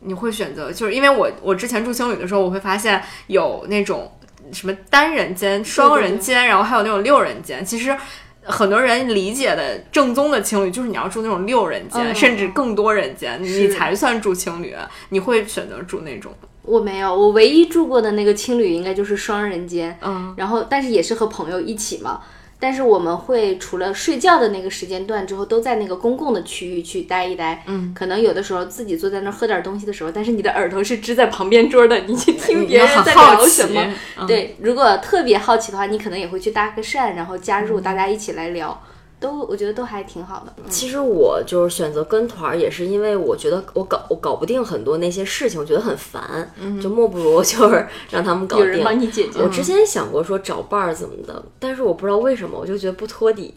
[0.03, 4.11] 你会选择，就是因为我我之前住青旅的时候，我会发现有那种
[4.51, 7.63] 什么单人间、双人间，然后还有那种六人间。
[7.63, 7.95] 其实
[8.43, 14.75] 很多人理解的正宗的青旅就是你要住那种六人间，嗯甚至更多人间，你才算住青旅。
[15.09, 16.33] 你会选择住那种？
[16.63, 22.21] 我没有，我唯一住过的那个青旅应该就是双人间，嗯，然后但是也是和朋友一起嘛。
[22.61, 27.63] 但是我们会除了睡觉的那个时间段之后，都在那个公共的区域去待一待。
[27.65, 33.81] 嗯，可能有的时候自己坐在那儿喝点东西的时候，但是你的耳朵是支在旁边桌的，你去听别人在聊什么。
[34.19, 38.79] 嗯对，如果特别好奇的话，你可能也会去搭个讪，然后加入大家一起来聊，
[39.21, 40.53] 都我觉得都还挺好的。
[40.57, 46.51] 嗯其实我就是选择跟团儿，也是因为我觉得我搞我搞不定很多那些事情，我觉得很烦，
[46.81, 48.65] 就莫不如就是让他们搞定。
[48.65, 53.53] 有人帮你解决我之前想过说找伴儿怎么的，但是我不知道为什么，我就觉得不托底。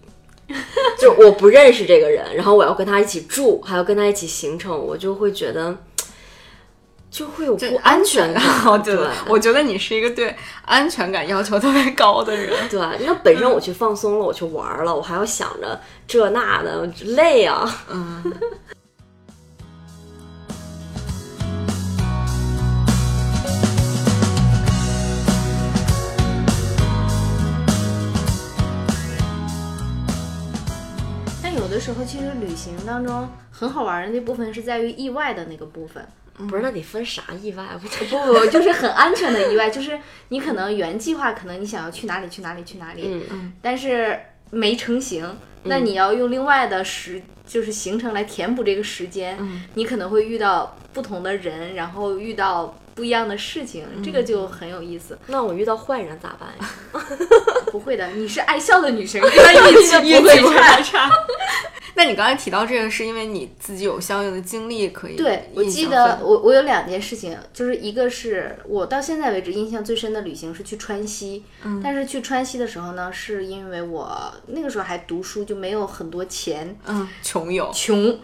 [1.00, 5.74] 就我不认识这个人，然后我要跟他一起住，还要跟他一起行程，我就会觉得
[7.14, 8.42] 就会有不安全感。
[8.66, 10.34] 哦， 对对，我觉得你是一个对
[10.64, 12.52] 安全感要求特别高的人。
[12.68, 17.72] 对，那本身我去放松了，我去玩了，我还要想着这那的，累啊。
[31.40, 36.04] 但有的时候，其实旅行当中很好玩的那部分是在于意外的那个部分。
[36.36, 37.64] 不是，那得分啥意外？
[37.72, 44.18] 我不不不，就是很安全的意外，就是你可能原计划，可能你想要去哪里去哪里去哪里，嗯嗯但是
[44.50, 49.38] 没成型，那你要用另外的时就是行程来填补这个时间，
[49.74, 55.18] 你可能会遇到不同的人，然后遇到不一样的事情，这个就很有意思。
[55.26, 57.04] 那我遇到坏人咋办呀？
[57.70, 61.08] 不会的，你是爱笑的女生，她运气不会差。
[61.94, 62.02] 差。
[62.02, 71.80] 那你刚才提到这个，是因为你自己有相应的经历可以对，我记得我我有两件事情，就是一个是我到现在为止印象最深的旅行是去川西，嗯。
[71.82, 78.18] 但是去川西的时候呢，是因为我那个时候还读书，就没有很多钱，嗯穷游，穷，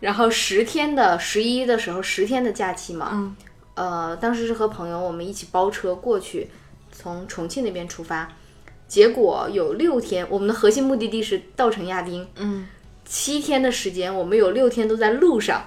[0.00, 3.36] 然后十天的十一的时候十天的假期嘛，嗯。
[3.74, 6.50] 呃，当时是和朋友我们一起包车过去，
[6.92, 8.28] 从重庆那边出发，
[8.86, 12.66] 结果有六天，我们的核心目的地是稻城亚丁，嗯
[13.10, 15.64] 七天的时间，我们有六天都在路上，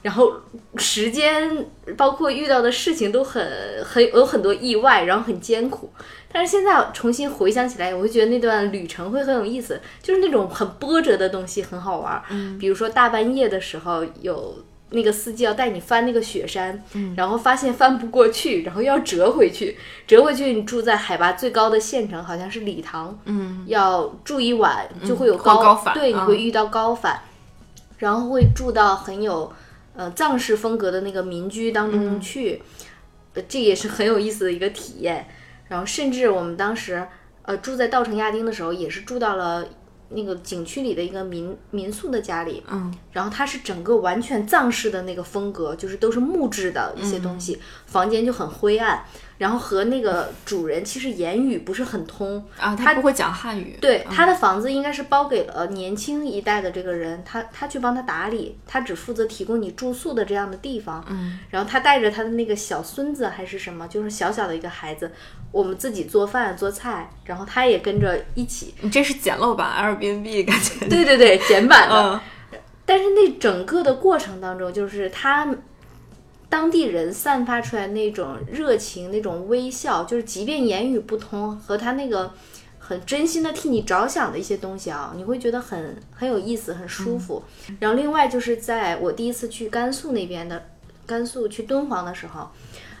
[0.00, 0.32] 然后
[0.78, 3.46] 时间包括遇到的事情都很
[3.84, 5.92] 很有很多意外，然后很艰苦。
[6.32, 12.22] 但是现在重新回想起来，我会觉得那段旅程会很有意思，就是那种很波折的东西很好玩。
[12.30, 14.64] 嗯，比如说大半夜的时候有。
[14.90, 16.82] 那个司机要带你翻那个雪山，
[17.16, 19.76] 然后发现翻不过去， 然后要折回去，
[20.06, 23.64] 折回去你住在海拔最高的县城，好像是理塘，嗯。
[23.66, 27.20] 要住一晚就会有会高，高反对，你啊会遇到高反，
[27.98, 29.52] 然后会住到很有
[29.96, 32.62] 呃藏式风格的那个民居当中去，
[33.34, 35.26] 呃，这也是很有意思的一个体验。
[35.68, 37.08] 然后甚至我们当时
[37.42, 39.66] 呃住在稻城亚丁的时候，也是住到了
[40.10, 42.92] 那个景区里的一个民民宿的家里，嗯。
[43.12, 49.04] 然后它是整个完全藏式的那个风格，就是都是木质的一些东西，房间就很灰暗，
[49.38, 61.04] 然后和那个主人其实言语不是很通，啊，他不会讲汉语，对，他的房子应该是包给了年轻一代的这个人，他他去帮他打理，他只负责提供你住宿的这样的地方。
[61.08, 65.12] 嗯，然后他带着他的那个小孙子还是什么，就是小小的一个孩子，
[65.52, 68.74] 我们自己做饭做菜，然后他也跟着一起。
[68.80, 71.94] 你这是简陋版 Airbnb 感觉，对对对，简版的。
[71.94, 72.20] 嗯
[72.88, 75.44] 但是那整个的过程当中，就是他
[76.48, 82.32] 当地人散发出来那种热情、那种微笑，就是即便言语不通，和他那个
[82.78, 87.42] 很真心的替你着想的一些东西啊，你会觉得很很有意思、很舒服。
[87.80, 90.66] 然后另外就是在我第一次去甘肃那边的，
[91.04, 92.48] 甘肃去敦煌的时候，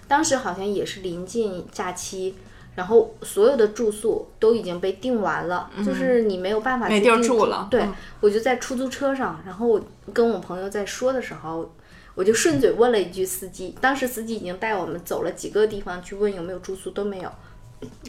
[0.08, 2.34] 当时好像也是临近假期。
[2.74, 9.80] 然后所有的住宿都已经被订完了，就是你没有办法没地住了对，嗯我就在出租车上，然后我
[10.12, 11.72] 跟我朋友在说的时候，
[12.16, 17.30] 我就顺嘴问了一句司机，当时司机已经带我们走了几个地方去问有没有住宿，都没有。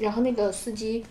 [0.01, 1.05] 然后那个司机，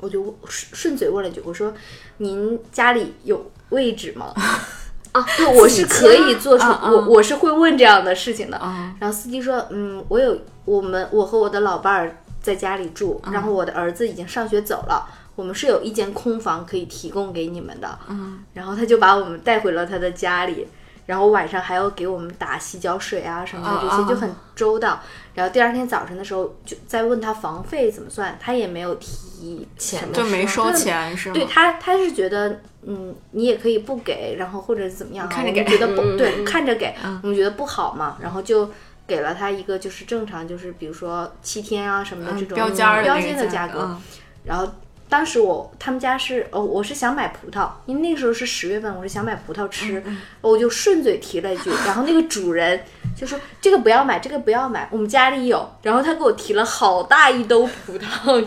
[0.00, 1.72] 我就顺顺嘴问了一句，我说
[2.18, 4.34] ：“您家里有位置吗？”
[5.12, 8.56] 啊，对，我是可以做出，我我是会问这样的事情的。
[8.56, 20.66] 啊然后司机说：“嗯，我有我们我和我的老伴儿在家里住，然后我的儿子已经上学走了，我们是有一间空房可以提供给你们的。”嗯，然后他就把我们带回了他的家里，
[21.06, 25.00] 然后晚上还要给我们打洗脚水啊什么的，这些就很周到。
[25.34, 31.34] 然后第二天早晨的时候就在问他房费怎么算，他也没有提钱就没收钱是吗？
[31.34, 38.70] 对他，他是觉得，嗯，你也可以不给，然后或者怎么样啊，看着给我们觉得不对，嗯看着给，我们觉得不好嘛，然后就
[39.06, 43.80] 给了他一个就是正常，就是比如说七天啊什么的这种嗯标间儿的价格。
[43.82, 44.00] 嗯
[44.42, 44.66] 然后
[45.10, 52.80] 当时我他们家是哦，我是想买葡萄，因为那个时候是十月份，我是想买葡萄吃，嗯我就顺嘴提了一句，然后那个主人
[53.14, 58.46] 就说这个不要买，这个不要买，我们家里有，然后他给我提了好大一兜葡萄。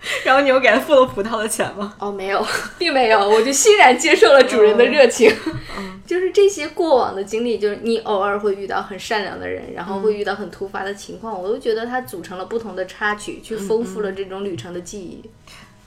[0.24, 1.92] 然后你又给他付了葡萄的钱吗？
[1.98, 2.46] 哦，没有，
[2.78, 5.28] 并没有，我就欣然接受了主人的热情。
[6.06, 15.28] 就是这些过往的经历，就是你偶尔会遇到很善良的人，然后会遇到很突发的情况，我都觉得它组成了不同的插曲，去丰富了这种旅程的记忆。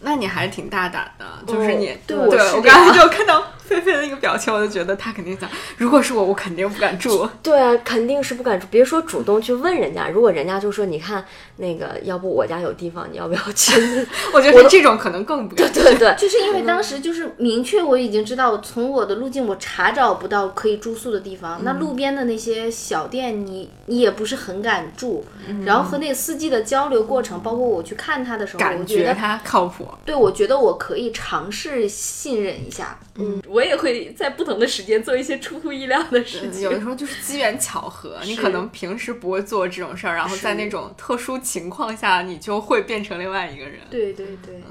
[0.02, 7.28] 那你还是挺大胆的，就是你、对对我是我刚才就看到菲菲的那个表情，我就觉得他肯定想，如果是我，我肯定不敢住。
[7.42, 11.24] 对啊，肯定是不敢住，别说主动去问人家，如果人家就说，你看
[11.58, 13.80] 那个，要不我家有地方，你要不要去？
[14.34, 15.72] 我觉得这种可能更不敢。
[15.72, 25.24] 对对对，就是因为当时就是明确我已经知道，从我的路径我查找不到可以住宿的地方，那路边的那些小店你你也不是很敢住，
[25.64, 33.00] 然后和那个司机的交流过程，包括我去看他的时候，我感觉得觉他靠谱，对，我觉得我可以尝试信任一下。
[33.16, 36.62] 嗯，我也会在不同的时间做一些出乎意料的事情。
[36.62, 43.80] 有的时候就是机缘巧合，你可能平时不会做这种事儿，然后在那种特殊情况下，你就会变成另外一个人。
[43.90, 44.62] 对对对，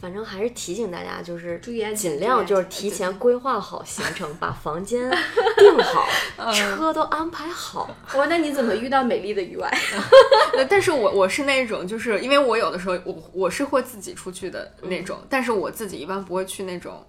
[0.00, 5.10] 反正还是提醒大家，就是注意安全尽量就是提前规划好行程，把房间
[5.58, 6.06] 订好，
[6.38, 7.90] 嗯车都安排好。
[8.14, 9.68] 我，那你怎么遇到美丽的意外？
[10.70, 17.04] 但是我我是那种，就是因为我有的时候我我是会自己出去的那种，但是我自己一般不会去那种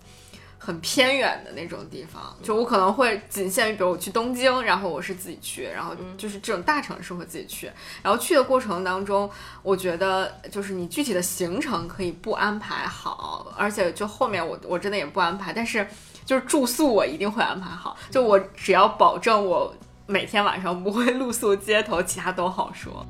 [0.62, 7.72] 很偏远的那种地方，就我可能会仅限于，比如我去东京，然后我是自己去，然后就是这种大城市会自己去，
[8.04, 9.28] 然后去的过程当中，
[9.64, 15.88] 我觉得就是你具体的行程可以不安排好，而且就后面我我真的也不安排，但是
[16.26, 19.74] 就是住宿我一定会安排好，就我只要保证我
[20.06, 23.06] 每天晚上不会露宿街头，其他都好说。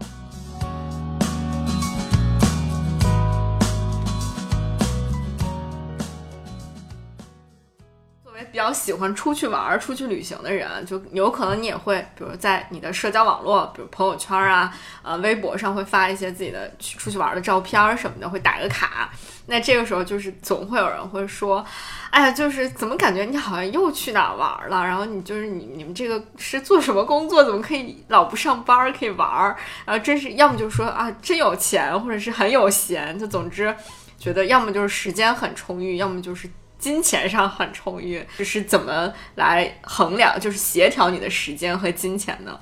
[8.51, 14.73] 比较喜欢出去玩、出去旅行的人，就有可能你也会，比如在你的社交网络，比如朋友圈啊、
[15.03, 19.09] 呃微博上会发一些自己的去出去玩的照片什么的，会打个卡。
[19.47, 21.65] 那这个时候就是总会有人会说，
[22.11, 24.85] 哎呀，就是怎么感觉你好像又去哪儿玩了？
[24.85, 27.43] 然后你就是你你们这个是做什么工作？
[27.43, 29.57] 怎么可以老不上班可以玩儿？
[29.85, 33.75] 然后真是要么就说啊真有钱，或者是很有闲，就总之
[34.19, 36.47] 觉得要么就是时间很充裕，要么就是
[36.79, 38.25] 金钱上很充裕。
[38.37, 42.59] 就是怎么来衡量，就是协调你的时间和金钱呢？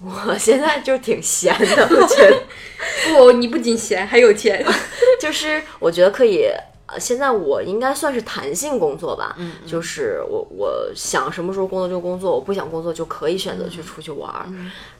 [0.00, 2.42] 我现在就挺闲的，我觉得，
[3.14, 4.64] 不，你不仅闲还有钱。
[5.20, 6.48] 就是我觉得可以。
[6.84, 14.46] 呃，现在我应该算是弹性工作吧，嗯，就是我我想什么时候工作就工作，我不想工作就可以选择去出去玩儿，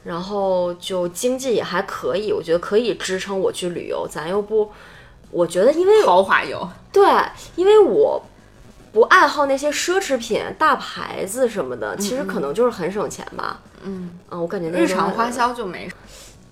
[0.03, 4.07] 然后就经济也还可以，我觉得可以支撑我去旅游。
[4.09, 4.71] 咱又不，
[5.29, 7.03] 我觉得因为豪华游，对，
[7.57, 8.19] 因为我
[8.93, 13.59] 不爱好那些奢侈品、大牌子什么的，其实可能就是很省钱吧。
[13.83, 15.91] 嗯，我感觉那日常花销就没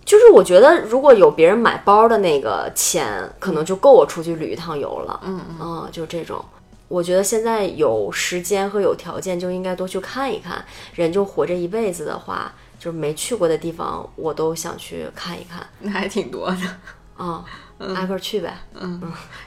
[0.04, 5.20] 就是我觉得如果有别人买包的那个钱，可能就够我出去旅一趟游了。
[5.24, 6.44] 嗯嗯，就这种。
[6.88, 10.66] 我觉得现在有时间和有条件，就应该多去看一看。
[10.96, 15.66] 人就活这一辈子的话，就是没去过的地方，我都想去看一看。
[15.80, 16.58] 那还挺多的。
[17.16, 17.46] 啊、
[17.96, 18.54] 挨个儿去呗。
[18.80, 19.02] 嗯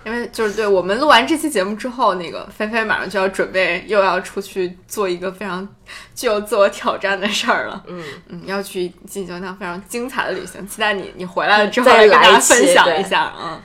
[0.05, 5.67] 因为就是对我们录完这期节目之后，那个菲菲马上就要准备又要出去做一个非常
[6.15, 7.85] 具有自我挑战的事儿了。
[7.87, 13.61] 嗯嗯，要去进行一趟非常精彩的旅行，期待你你回来了之后再来跟大家分享一下嗯。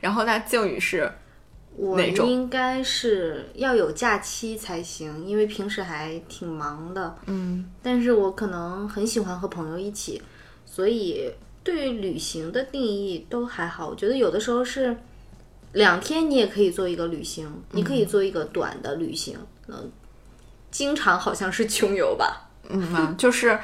[0.00, 1.10] 然后那靖宇是
[1.76, 7.16] 我应该是要有假期才行，因为平时还挺忙的。
[7.26, 10.22] 嗯但是我可能很喜欢和朋友一起，
[10.64, 11.30] 所以
[11.66, 13.88] 对旅行的定义都还好。
[13.88, 14.96] 我觉得有的时候是
[15.72, 19.36] 两天你也可以做一个旅行，你可以做一个短的旅行。
[19.66, 19.90] 嗯，
[20.70, 22.48] 经常好像是穷游吧。
[22.70, 23.58] 嗯啊，就是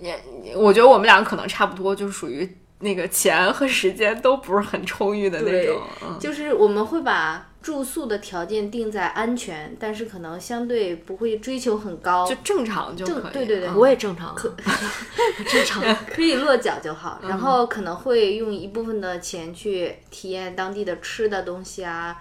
[0.00, 0.20] 也
[0.56, 5.80] 我觉得我们两个可能差不多，就是属于那个钱和时间都不是很充裕的那种。
[6.02, 13.22] 嗯就是我们会把住宿的条件定在安全，但是可能相对不会追求很高，就正常就可以。
[13.22, 14.54] 正对对对嗯我也正常，可
[15.50, 15.82] 正常。
[16.14, 17.20] 可以落脚就好。
[17.24, 22.16] 然后可能会用一部分的钱去体验当地的吃的东西啊，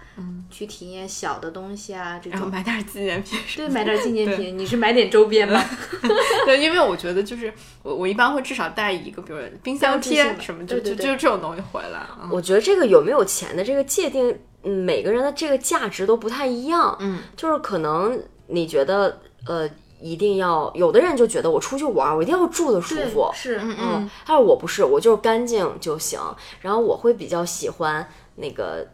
[0.50, 2.32] 去体验小的东西啊，这种。
[2.32, 5.64] 然后买点纪念品对，买点纪念品，你是买点周边吧？
[6.48, 12.02] 对，因为我觉得就是我我一般会至少带一个，比如冰箱贴什么，就就对对对就是这种东西回来。
[12.20, 14.36] 嗯我觉得这个有没有钱的这个界定，
[14.66, 16.98] 嗯，每个人的这个价值都不太一样。
[17.00, 19.70] 嗯，就是可能你觉得，呃，
[20.02, 26.20] 一定要有的人就觉得我出去玩儿，我一定要住的舒服，是，嗯嗯，但是我不是，我就是干净就行。
[26.62, 28.86] 然后我会比较喜欢那个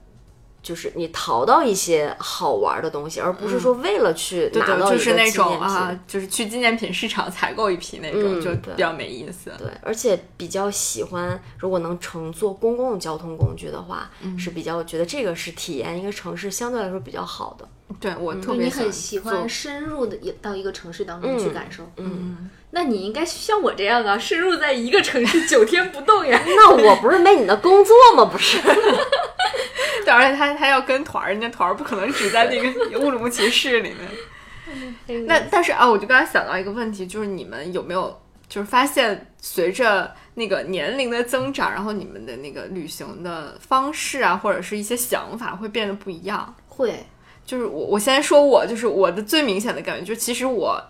[0.62, 5.32] 就是你淘到一些好玩的东西，而不是说为了去拿到一个就是那。
[5.32, 9.50] 种啊，就是去纪念品市场采购一批那种，就比较没意思。
[9.58, 17.68] 对，而且比较喜欢，如果能乘坐公共交通工具的话，嗯是比较觉得这个是体验一个城市相对来说比较好的。
[18.00, 21.90] 对我特就别你很喜欢深入的到一个城市当中去感受。
[21.98, 26.42] 嗯，那你应该像我这样啊，深入在一个城市九天不动呀。
[26.46, 28.26] 那我不是没你的工作吗？
[28.26, 28.58] 不是，
[30.06, 35.26] 对，而且他他要跟团儿，人家团儿不可能只在那个乌鲁木齐市里面。
[35.28, 46.56] 那但是啊，我就刚才想到一个问题，就是你们有没有就是发现随着那个年龄的增长，然后你们的那个旅行的方式啊，或者是一些想法会变得不一样？
[46.70, 47.06] 会，
[47.46, 50.82] 就是我我先说我就是我的最明显的感觉，就其实我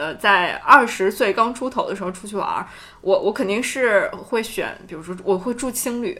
[0.00, 2.66] 呃在二十岁刚出头的时候出去玩儿，
[3.02, 6.18] 我我肯定是会选，比如说我会住青旅，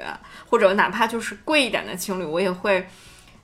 [0.51, 2.87] 或者哪怕就是贵一点的青旅，我也会，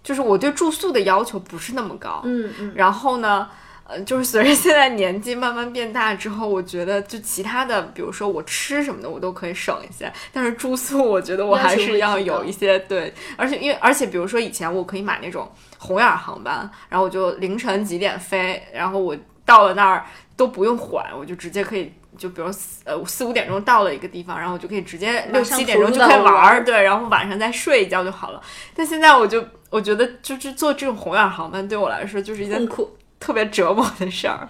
[0.02, 3.48] 就是我对住宿的要求不是那么高，嗯嗯，然后呢。
[3.88, 10.12] 呃，就是随着现在年纪慢慢变大之后，我觉得就其他的，比如说我吃什么的，我都可以省一些。
[10.32, 20.04] 但是住宿，我觉得我还是要有一些对，而且因为而且比如说以前我可以买那种红眼航班，然后我就凌晨几点飞，然后我到了那儿
[20.36, 21.92] 都不用缓，我就直接可以。
[22.16, 28.40] 就比如四呃四五点钟到了一个地方，然后我就可以直接六七点钟就可以玩儿，对，然后晚上再睡一觉就好了。
[28.74, 32.96] 但现在我就我觉得就是坐这种红眼航班对我来说就是一件苦。
[33.18, 34.48] 特别折磨的事儿。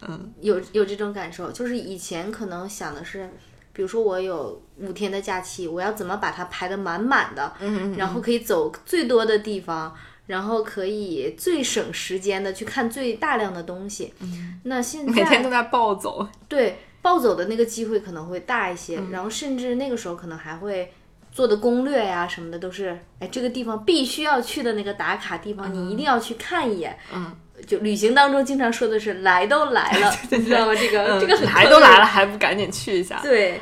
[0.00, 3.30] 嗯有有这种感受，就是以前可能想的是，
[3.72, 9.94] 比如说我有五天的假期，我要怎么把它排得满满的，嗯然后可以走最多的地方，
[10.26, 14.12] 然后可以最省时间的去看最大量的东西。
[14.64, 20.92] 那现在每天都在暴走，对暴走的那个机会可能会大一些，嗯然后甚至那个时候可能还会
[21.30, 26.98] 做的攻略呀什么的都是，哎，这个地方必须要去的那个打卡地方，你一定要去看一眼。
[27.14, 27.30] 嗯，
[27.66, 30.74] 就旅行当中经常说的是来都来了， 你知道吗？
[30.74, 33.20] 这个、这个来都来了，还不赶紧去一下？
[33.22, 33.60] 对。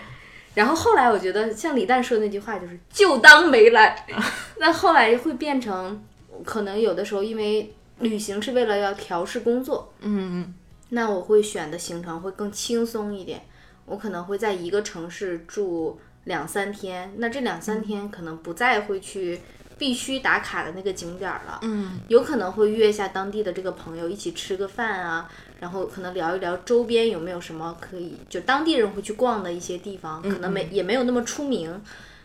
[0.55, 4.07] 然后后来我觉得像李诞说的那句话就是就当没来，
[4.59, 6.01] 那后来会变成
[6.45, 10.55] 可能有的时候因为旅行是为了要调试工作，嗯
[10.91, 13.43] 那我会选的行程会更轻松一点。
[13.87, 19.41] 我可能会在一个城市住两三天，那这两三天可能不再会去
[19.77, 21.59] 必须打卡的那个景点儿了。
[21.63, 25.31] 嗯，有可能会约一下当地的这个朋友一起吃个饭啊，
[25.61, 31.79] 然后可能聊一聊周边有没有什么可以就当地人会去逛的一些地方，可能没也没有那么出名。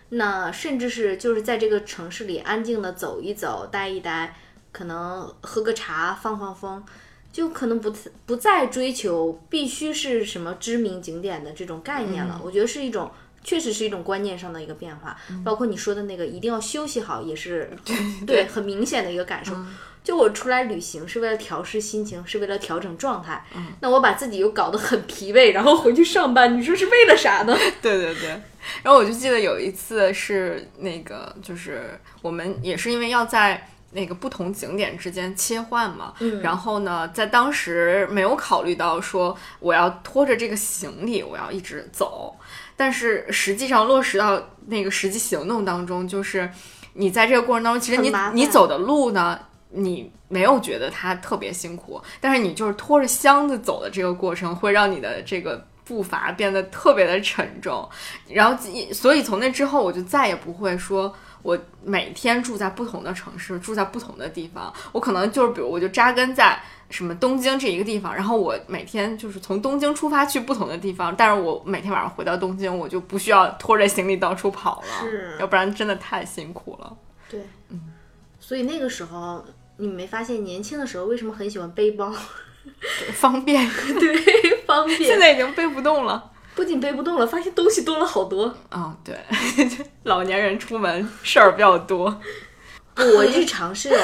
[0.10, 4.36] 那甚至是就是在这个城市里安静的走一走、待一待，
[4.72, 6.84] 可能喝个茶、放放风，
[7.32, 7.94] 就可能不
[8.26, 12.42] 不再追求必须是什么知名景点的这种概念了。
[12.44, 13.12] 我觉得是一种。
[13.42, 17.72] 确实是一种观念上的一个变化，包括你说的那个一定要休息好，也是
[18.28, 19.56] 对很明显的一个感受。
[20.10, 23.46] 就我出来旅行是为了调试心情，是为了调整状态。
[23.56, 27.56] 嗯那我把自己又搞得很疲惫，然后回去上班，你说是为了啥呢？
[27.80, 28.30] 对对对。
[28.82, 42.36] 然后我就记得有一次是那个，就是我们也是因为要在那个不同景点之间切换嘛，嗯然后呢，在当时没有考虑到说我要拖着这个行李，我要一直走，
[42.76, 46.50] 但是实际上落实到那个实际行动当中，就是
[46.94, 49.40] 你在这个过程当中，其实你你走的路呢，
[49.72, 57.88] 你没有觉得它特别辛苦，但是你就是拖着箱子走的这个过程，会让你的这个步伐变得特别的沉重。
[58.28, 64.74] 然后，所以从那之后，我就再也不会说我每天住在不同的城市，住在不同的地方。
[64.92, 66.60] 我可能就是，比如我就扎根在
[66.90, 76.98] 什么东京这一个地方，然后我每天就是从东京出发去不同的地方，但是我每天晚上回到东京，我就不需要拖着行李到处跑了，是要不然真的太辛苦了。
[77.30, 77.94] 对，嗯
[78.40, 79.46] 所以那个时候
[79.80, 82.14] 你没发现年轻的时候为什么很喜欢背包？
[83.14, 83.68] 方便，
[84.00, 85.00] 对，方便。
[85.00, 86.32] 现在已经背不动了。
[86.54, 88.54] 不仅背不动了，发现东西多了好多。
[88.70, 89.18] 哦，对，
[90.04, 92.22] 老年人出门事儿比较多。
[92.98, 94.00] 我日常是有，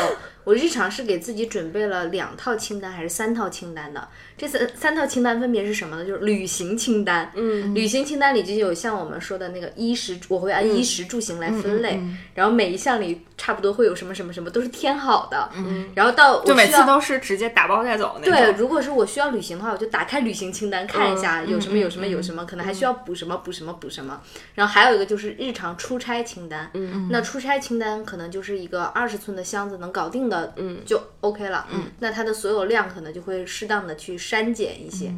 [0.46, 4.08] 我日常是给自己准备了两套清单还是三套清单的。
[4.38, 6.06] 这三三套清单分别是什么呢？
[6.06, 7.32] 就是旅行清单。
[7.36, 12.18] 嗯，旅行清单里就有像我们说的那个衣食，我会按衣食住行来分类，嗯。
[12.34, 15.50] 然后每一项里差不多会有什么什么什么，都是填好的。
[15.56, 18.34] 嗯，然后到我就每次都是直接打包带走那种。
[18.34, 24.22] 对，如果是我需要旅行的话，我就打开旅行清单看一下有什么有什么有什么，可能还需要补什么补什么补什么。
[24.54, 35.14] 然后还有一个就是日常出差清单，嗯，那出差清单可能就是一个二十寸的箱子能搞定的，嗯，就 OK 了，嗯，那它的所有量可能就会适当的去删减一些。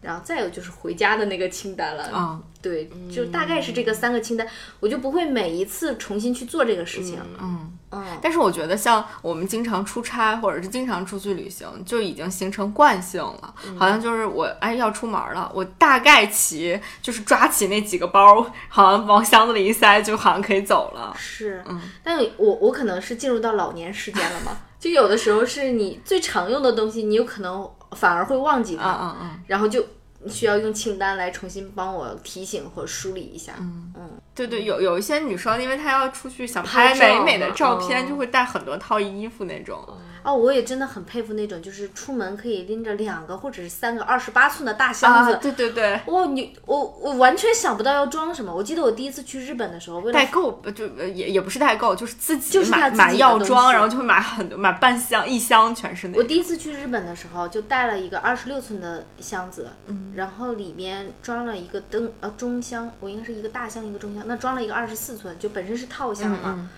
[0.00, 2.38] 然后再有就是回家的那个清单了，啊。
[2.60, 4.46] 对，就大概是这个三个清单，
[4.80, 7.72] 我就不会每一次重新去做这个事情，嗯。
[7.90, 21.14] 嗯，但是我觉得像我们经常出差或者是经常出去旅行，就已经形成惯性了，好像就是我哎要出门了，我大概齐就是抓起那几个包，好像往箱子里一塞，就好像可以走了。
[21.16, 21.80] 是，嗯。
[22.02, 29.86] 但我我可能是进入到老年时间了嘛，就有的时候是你最常用的东西，你有可能反而会忘记它，嗯嗯嗯，然后就
[30.26, 33.52] 需要用清单来重新帮我提醒或梳理一下。
[33.58, 33.92] 嗯。
[33.96, 34.10] 嗯。
[34.34, 38.08] 对对，有有一些女生，因为她要出去想拍美美的照片，嗯。
[38.08, 39.86] 就会带很多套衣服那种。
[40.24, 45.34] 哦，我也真的很佩服那种，就是出门可以拎着两个或者是三个二十八寸的大箱子。
[45.34, 48.52] 啊，对对对，哇，你我我完全想不到要装什么。
[48.52, 56.22] 我记得我第一次去日本的时候，为了代购呃就呃也也不是代购，就是自己买买药妆，西然后就会买很多买半箱一箱全是那个。
[56.22, 66.54] 我第一次去日本的时候，就带了一个二十六寸的箱子，嗯然后里面装了一个灯呃中箱，我应该是一个大箱一个中箱，那装了一个二十四寸，就本身是套箱嘛。
[66.56, 66.68] 嗯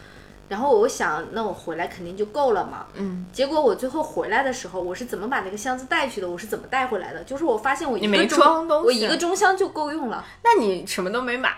[0.48, 2.86] 然后我想，那我回来肯定就够了嘛。
[2.94, 6.28] 嗯，结果我最后回来的时候，我是怎么把那个箱子带去的？
[6.28, 7.24] 我是怎么带回来的？
[7.24, 11.52] 就是我发现我一你没个中装东西我一个中箱就够用了，那你什么都没买，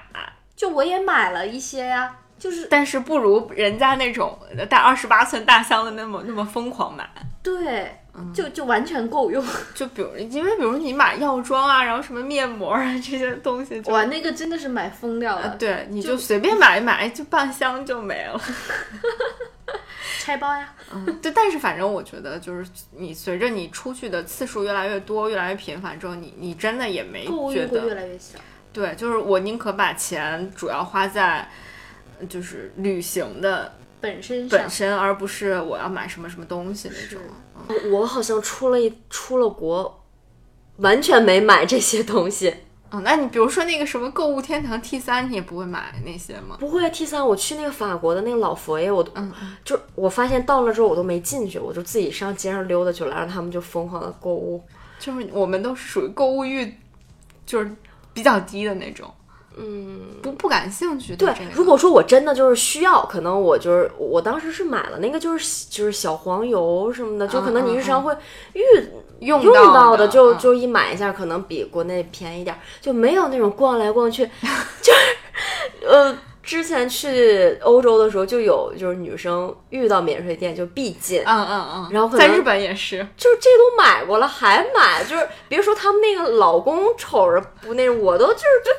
[0.56, 7.08] 就我也买了一些呀、就是但是不如人家那种带二十八寸大箱的那么那么疯狂买。
[7.42, 9.44] 对，嗯就就完全够用。
[9.74, 15.56] 就比如，因为比如你买药妆啊，然后什么面膜啊这些东西就，哇，那个真的是买疯掉了。
[15.58, 18.40] 对，你就随便买一买，就半箱就没了。
[20.20, 28.38] 拆包呀，嗯，对，但是反正我觉得，就是你随着你出去的次数越来越多，越来越频繁之后，你你真的也没觉得越得，来越小。
[28.72, 31.48] 对，就是我宁可把钱主要花在
[32.28, 37.20] 就是旅行的本身本身，而不是我要买什么什么东西那种。
[37.68, 40.04] 嗯我好像出了一出了国，
[40.76, 42.54] 完全没买这些东西。
[42.90, 46.56] 哦，那你比如说那个什么购物天堂 T 三，你也不会买那些吗？
[46.58, 49.30] 不会 T 三，我去那个法国的那个老佛爷，我都、嗯
[49.64, 54.62] 就我发现到了之后我都没进去，我就自己上街上溜达去了，然后他们就疯狂的购物。
[54.98, 56.72] 就是我们都是属于购物欲
[57.44, 57.70] 就是
[58.14, 59.12] 比较低的那种，
[59.58, 68.14] 嗯，不不感兴趣对。，如果说我真的就是需要，可能我就是我当时是买了那个就是就是小黄油什么的，就可能你日常会
[68.52, 68.62] 遇、
[69.20, 70.08] 用用到到的。
[70.08, 74.24] 就嗯就一买一下，可能比国内便宜点儿，就没有那种逛来逛去，
[74.80, 76.16] 就是呃。
[76.40, 88.70] 之前去欧洲的时候，就有就是女生遇到免税店就必进，嗯嗯嗯，然后在日本也是，就是这都买过了还买，就是别说他们那个老公瞅着不那，我都就是这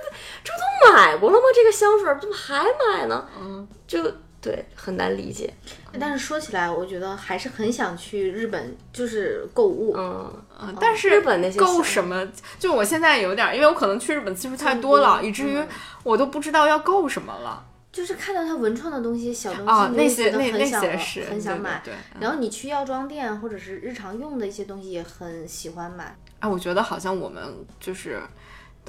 [0.44, 1.44] 这不都买过了吗？
[1.54, 3.28] 这个香水怎么还买呢？
[3.40, 4.12] 嗯，就
[4.42, 5.54] 对很难理解。
[6.00, 9.94] 但是说起来，我觉得还是很想去日本，就是购物。
[9.98, 12.28] 嗯，嗯，但是日本那些购什么，
[12.60, 15.62] 就我现在有点儿，因为我可能去日本次数太多了，以至于
[16.04, 17.66] 我都不知道要购什么了。
[17.92, 21.82] 就是看到它文创的东西、小东西，啊，那些那那很想些是很想买。
[21.84, 26.16] 对对嗯然后你去药妆店或者是日常用的一些东西，也很喜欢买。
[26.40, 27.44] 哎，我觉得好像我们
[27.80, 28.22] 就是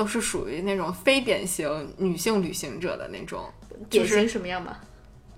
[0.01, 3.45] 都是属于那种非典型女性旅行者的那种，
[3.91, 4.75] 典型什么样嘛？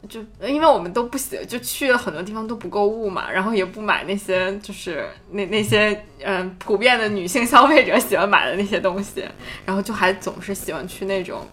[0.08, 5.90] 就因为我们都不喜，就去了很多地方都不购物嘛，然后也不买那些就是那那些
[6.20, 9.24] 嗯、呃普遍的女性消费者喜欢买的那些东西，
[9.66, 11.44] 然后就还总是喜欢去那种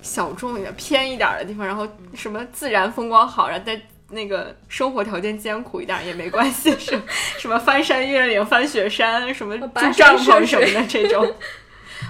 [0.00, 1.84] 小众一点、偏一点的地方，然后
[2.14, 3.80] 什么自然风光好，然后在
[4.10, 7.02] 那个生活条件艰苦一点也没关系，什么
[7.36, 11.34] 什么翻山越岭、翻雪山，什么跋住帐篷什么的这种，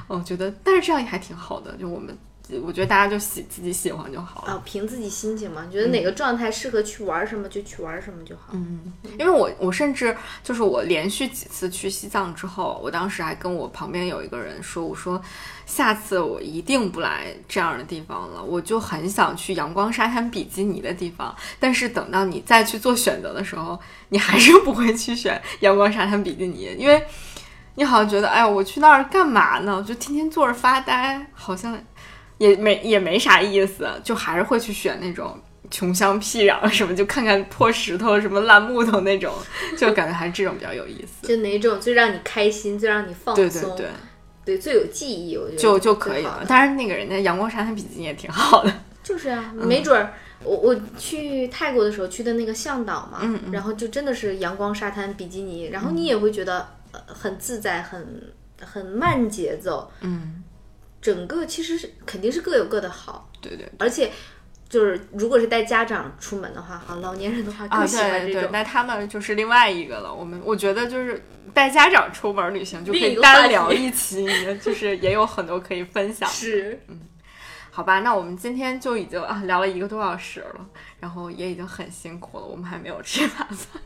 [0.07, 2.17] 我觉得，但是这样也还挺好的，就我们。
[2.63, 4.53] 我觉得大家就喜自己喜欢就好了。
[4.53, 8.49] 啊，凭自己心情嘛，觉得哪个状态适合去玩什么就去玩什么就好。
[8.53, 15.19] 嗯，因为我我甚至就是我连续几次去西藏之后，我当时还跟我旁边有一个人说，我说
[15.65, 21.35] 下次我一定不来这样的地方了，我就很想去阳光沙滩比基尼的地方。
[21.59, 23.81] 但是等到你再去做选择的时候，
[24.11, 27.03] 你还是不会去选阳光沙滩比基尼，因为
[27.77, 29.85] 你好像觉得，哎呀，我去那儿干嘛呢？
[29.87, 31.79] 就天天坐着发呆，好像
[32.39, 35.39] 也没也没啥意思，就还是会去选那种。
[35.71, 39.33] 穷乡僻壤什么，就看看破石头、什么烂木头那种，
[39.77, 41.27] 就感觉还是这种比较有意思。
[41.27, 43.89] 就哪种最让你开心、最让你放对松，对对，
[44.45, 46.45] 对最有记忆，我觉得就就可以了。
[46.47, 48.73] 当然，那个人家阳光沙滩比基尼也挺好的。
[49.03, 50.13] 就是啊，嗯没准儿
[50.45, 56.67] 我我去泰国的时候去的那个向导嘛，嗯嗯然后就真的是阳光沙滩比基尼，然后你也会觉得、呃
[57.07, 60.43] 很自在，很很慢节奏，嗯，
[61.01, 64.11] 整个其实是肯定是各有各的好，对对而且
[64.69, 68.51] 就是如果是带家长出门的话，哈，老年人的话啊，更喜欢对对，这种。
[68.53, 70.13] 那他们就是另外一个了。
[70.13, 71.23] 我们我觉得就是
[71.53, 74.27] 带家长出门旅行就可以单聊一期，
[74.61, 76.29] 就是也有很多可以分享。
[76.31, 77.01] 是，嗯
[77.71, 80.67] 好吧，那我们今天就已经啊聊了一个多小时了，
[81.01, 83.83] 然后也已经很辛苦了，我们还没有吃晚饭。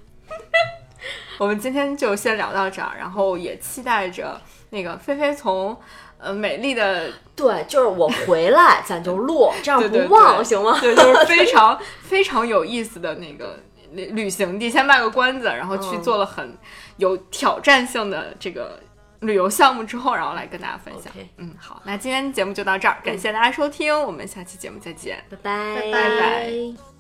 [1.39, 4.41] 我们今天就先聊到这儿，然后也期待着
[4.71, 5.77] 那个菲菲从
[6.19, 10.79] 呃美丽的对，就是我回来咱就录，这样不忘 对行吗？
[10.81, 13.61] 对，就是非常非常有意思的那个
[13.93, 16.57] 旅旅行地，先卖个关子，然后去嗯做了很
[16.97, 18.81] 有挑战性的这个
[19.21, 21.13] 旅游项目之后，然后来跟大家分享。
[21.37, 25.25] 嗯，好，那今天节目就到这儿，感谢大家收听，我们下期节目再见。
[25.31, 26.98] 拜拜拜拜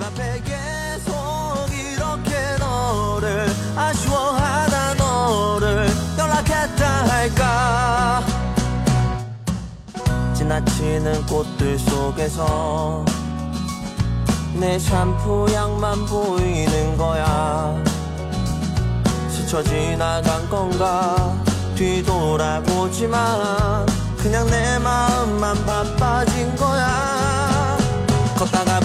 [0.00, 1.12] 집 앞에 계속
[1.70, 3.46] 이렇게 너를
[3.76, 5.86] 아쉬워하다 너를
[6.18, 8.24] 연락했다 할까?
[10.34, 13.04] 지나치는 꽃들 속에서
[14.54, 17.84] 내 샴푸 향만 보이는 거야.
[19.28, 21.36] 스쳐 지나간 건가?
[21.74, 23.20] 뒤돌아보지만
[24.16, 27.20] 그냥 내 마음만 바빠진 거야.
[28.38, 28.79] 걷다가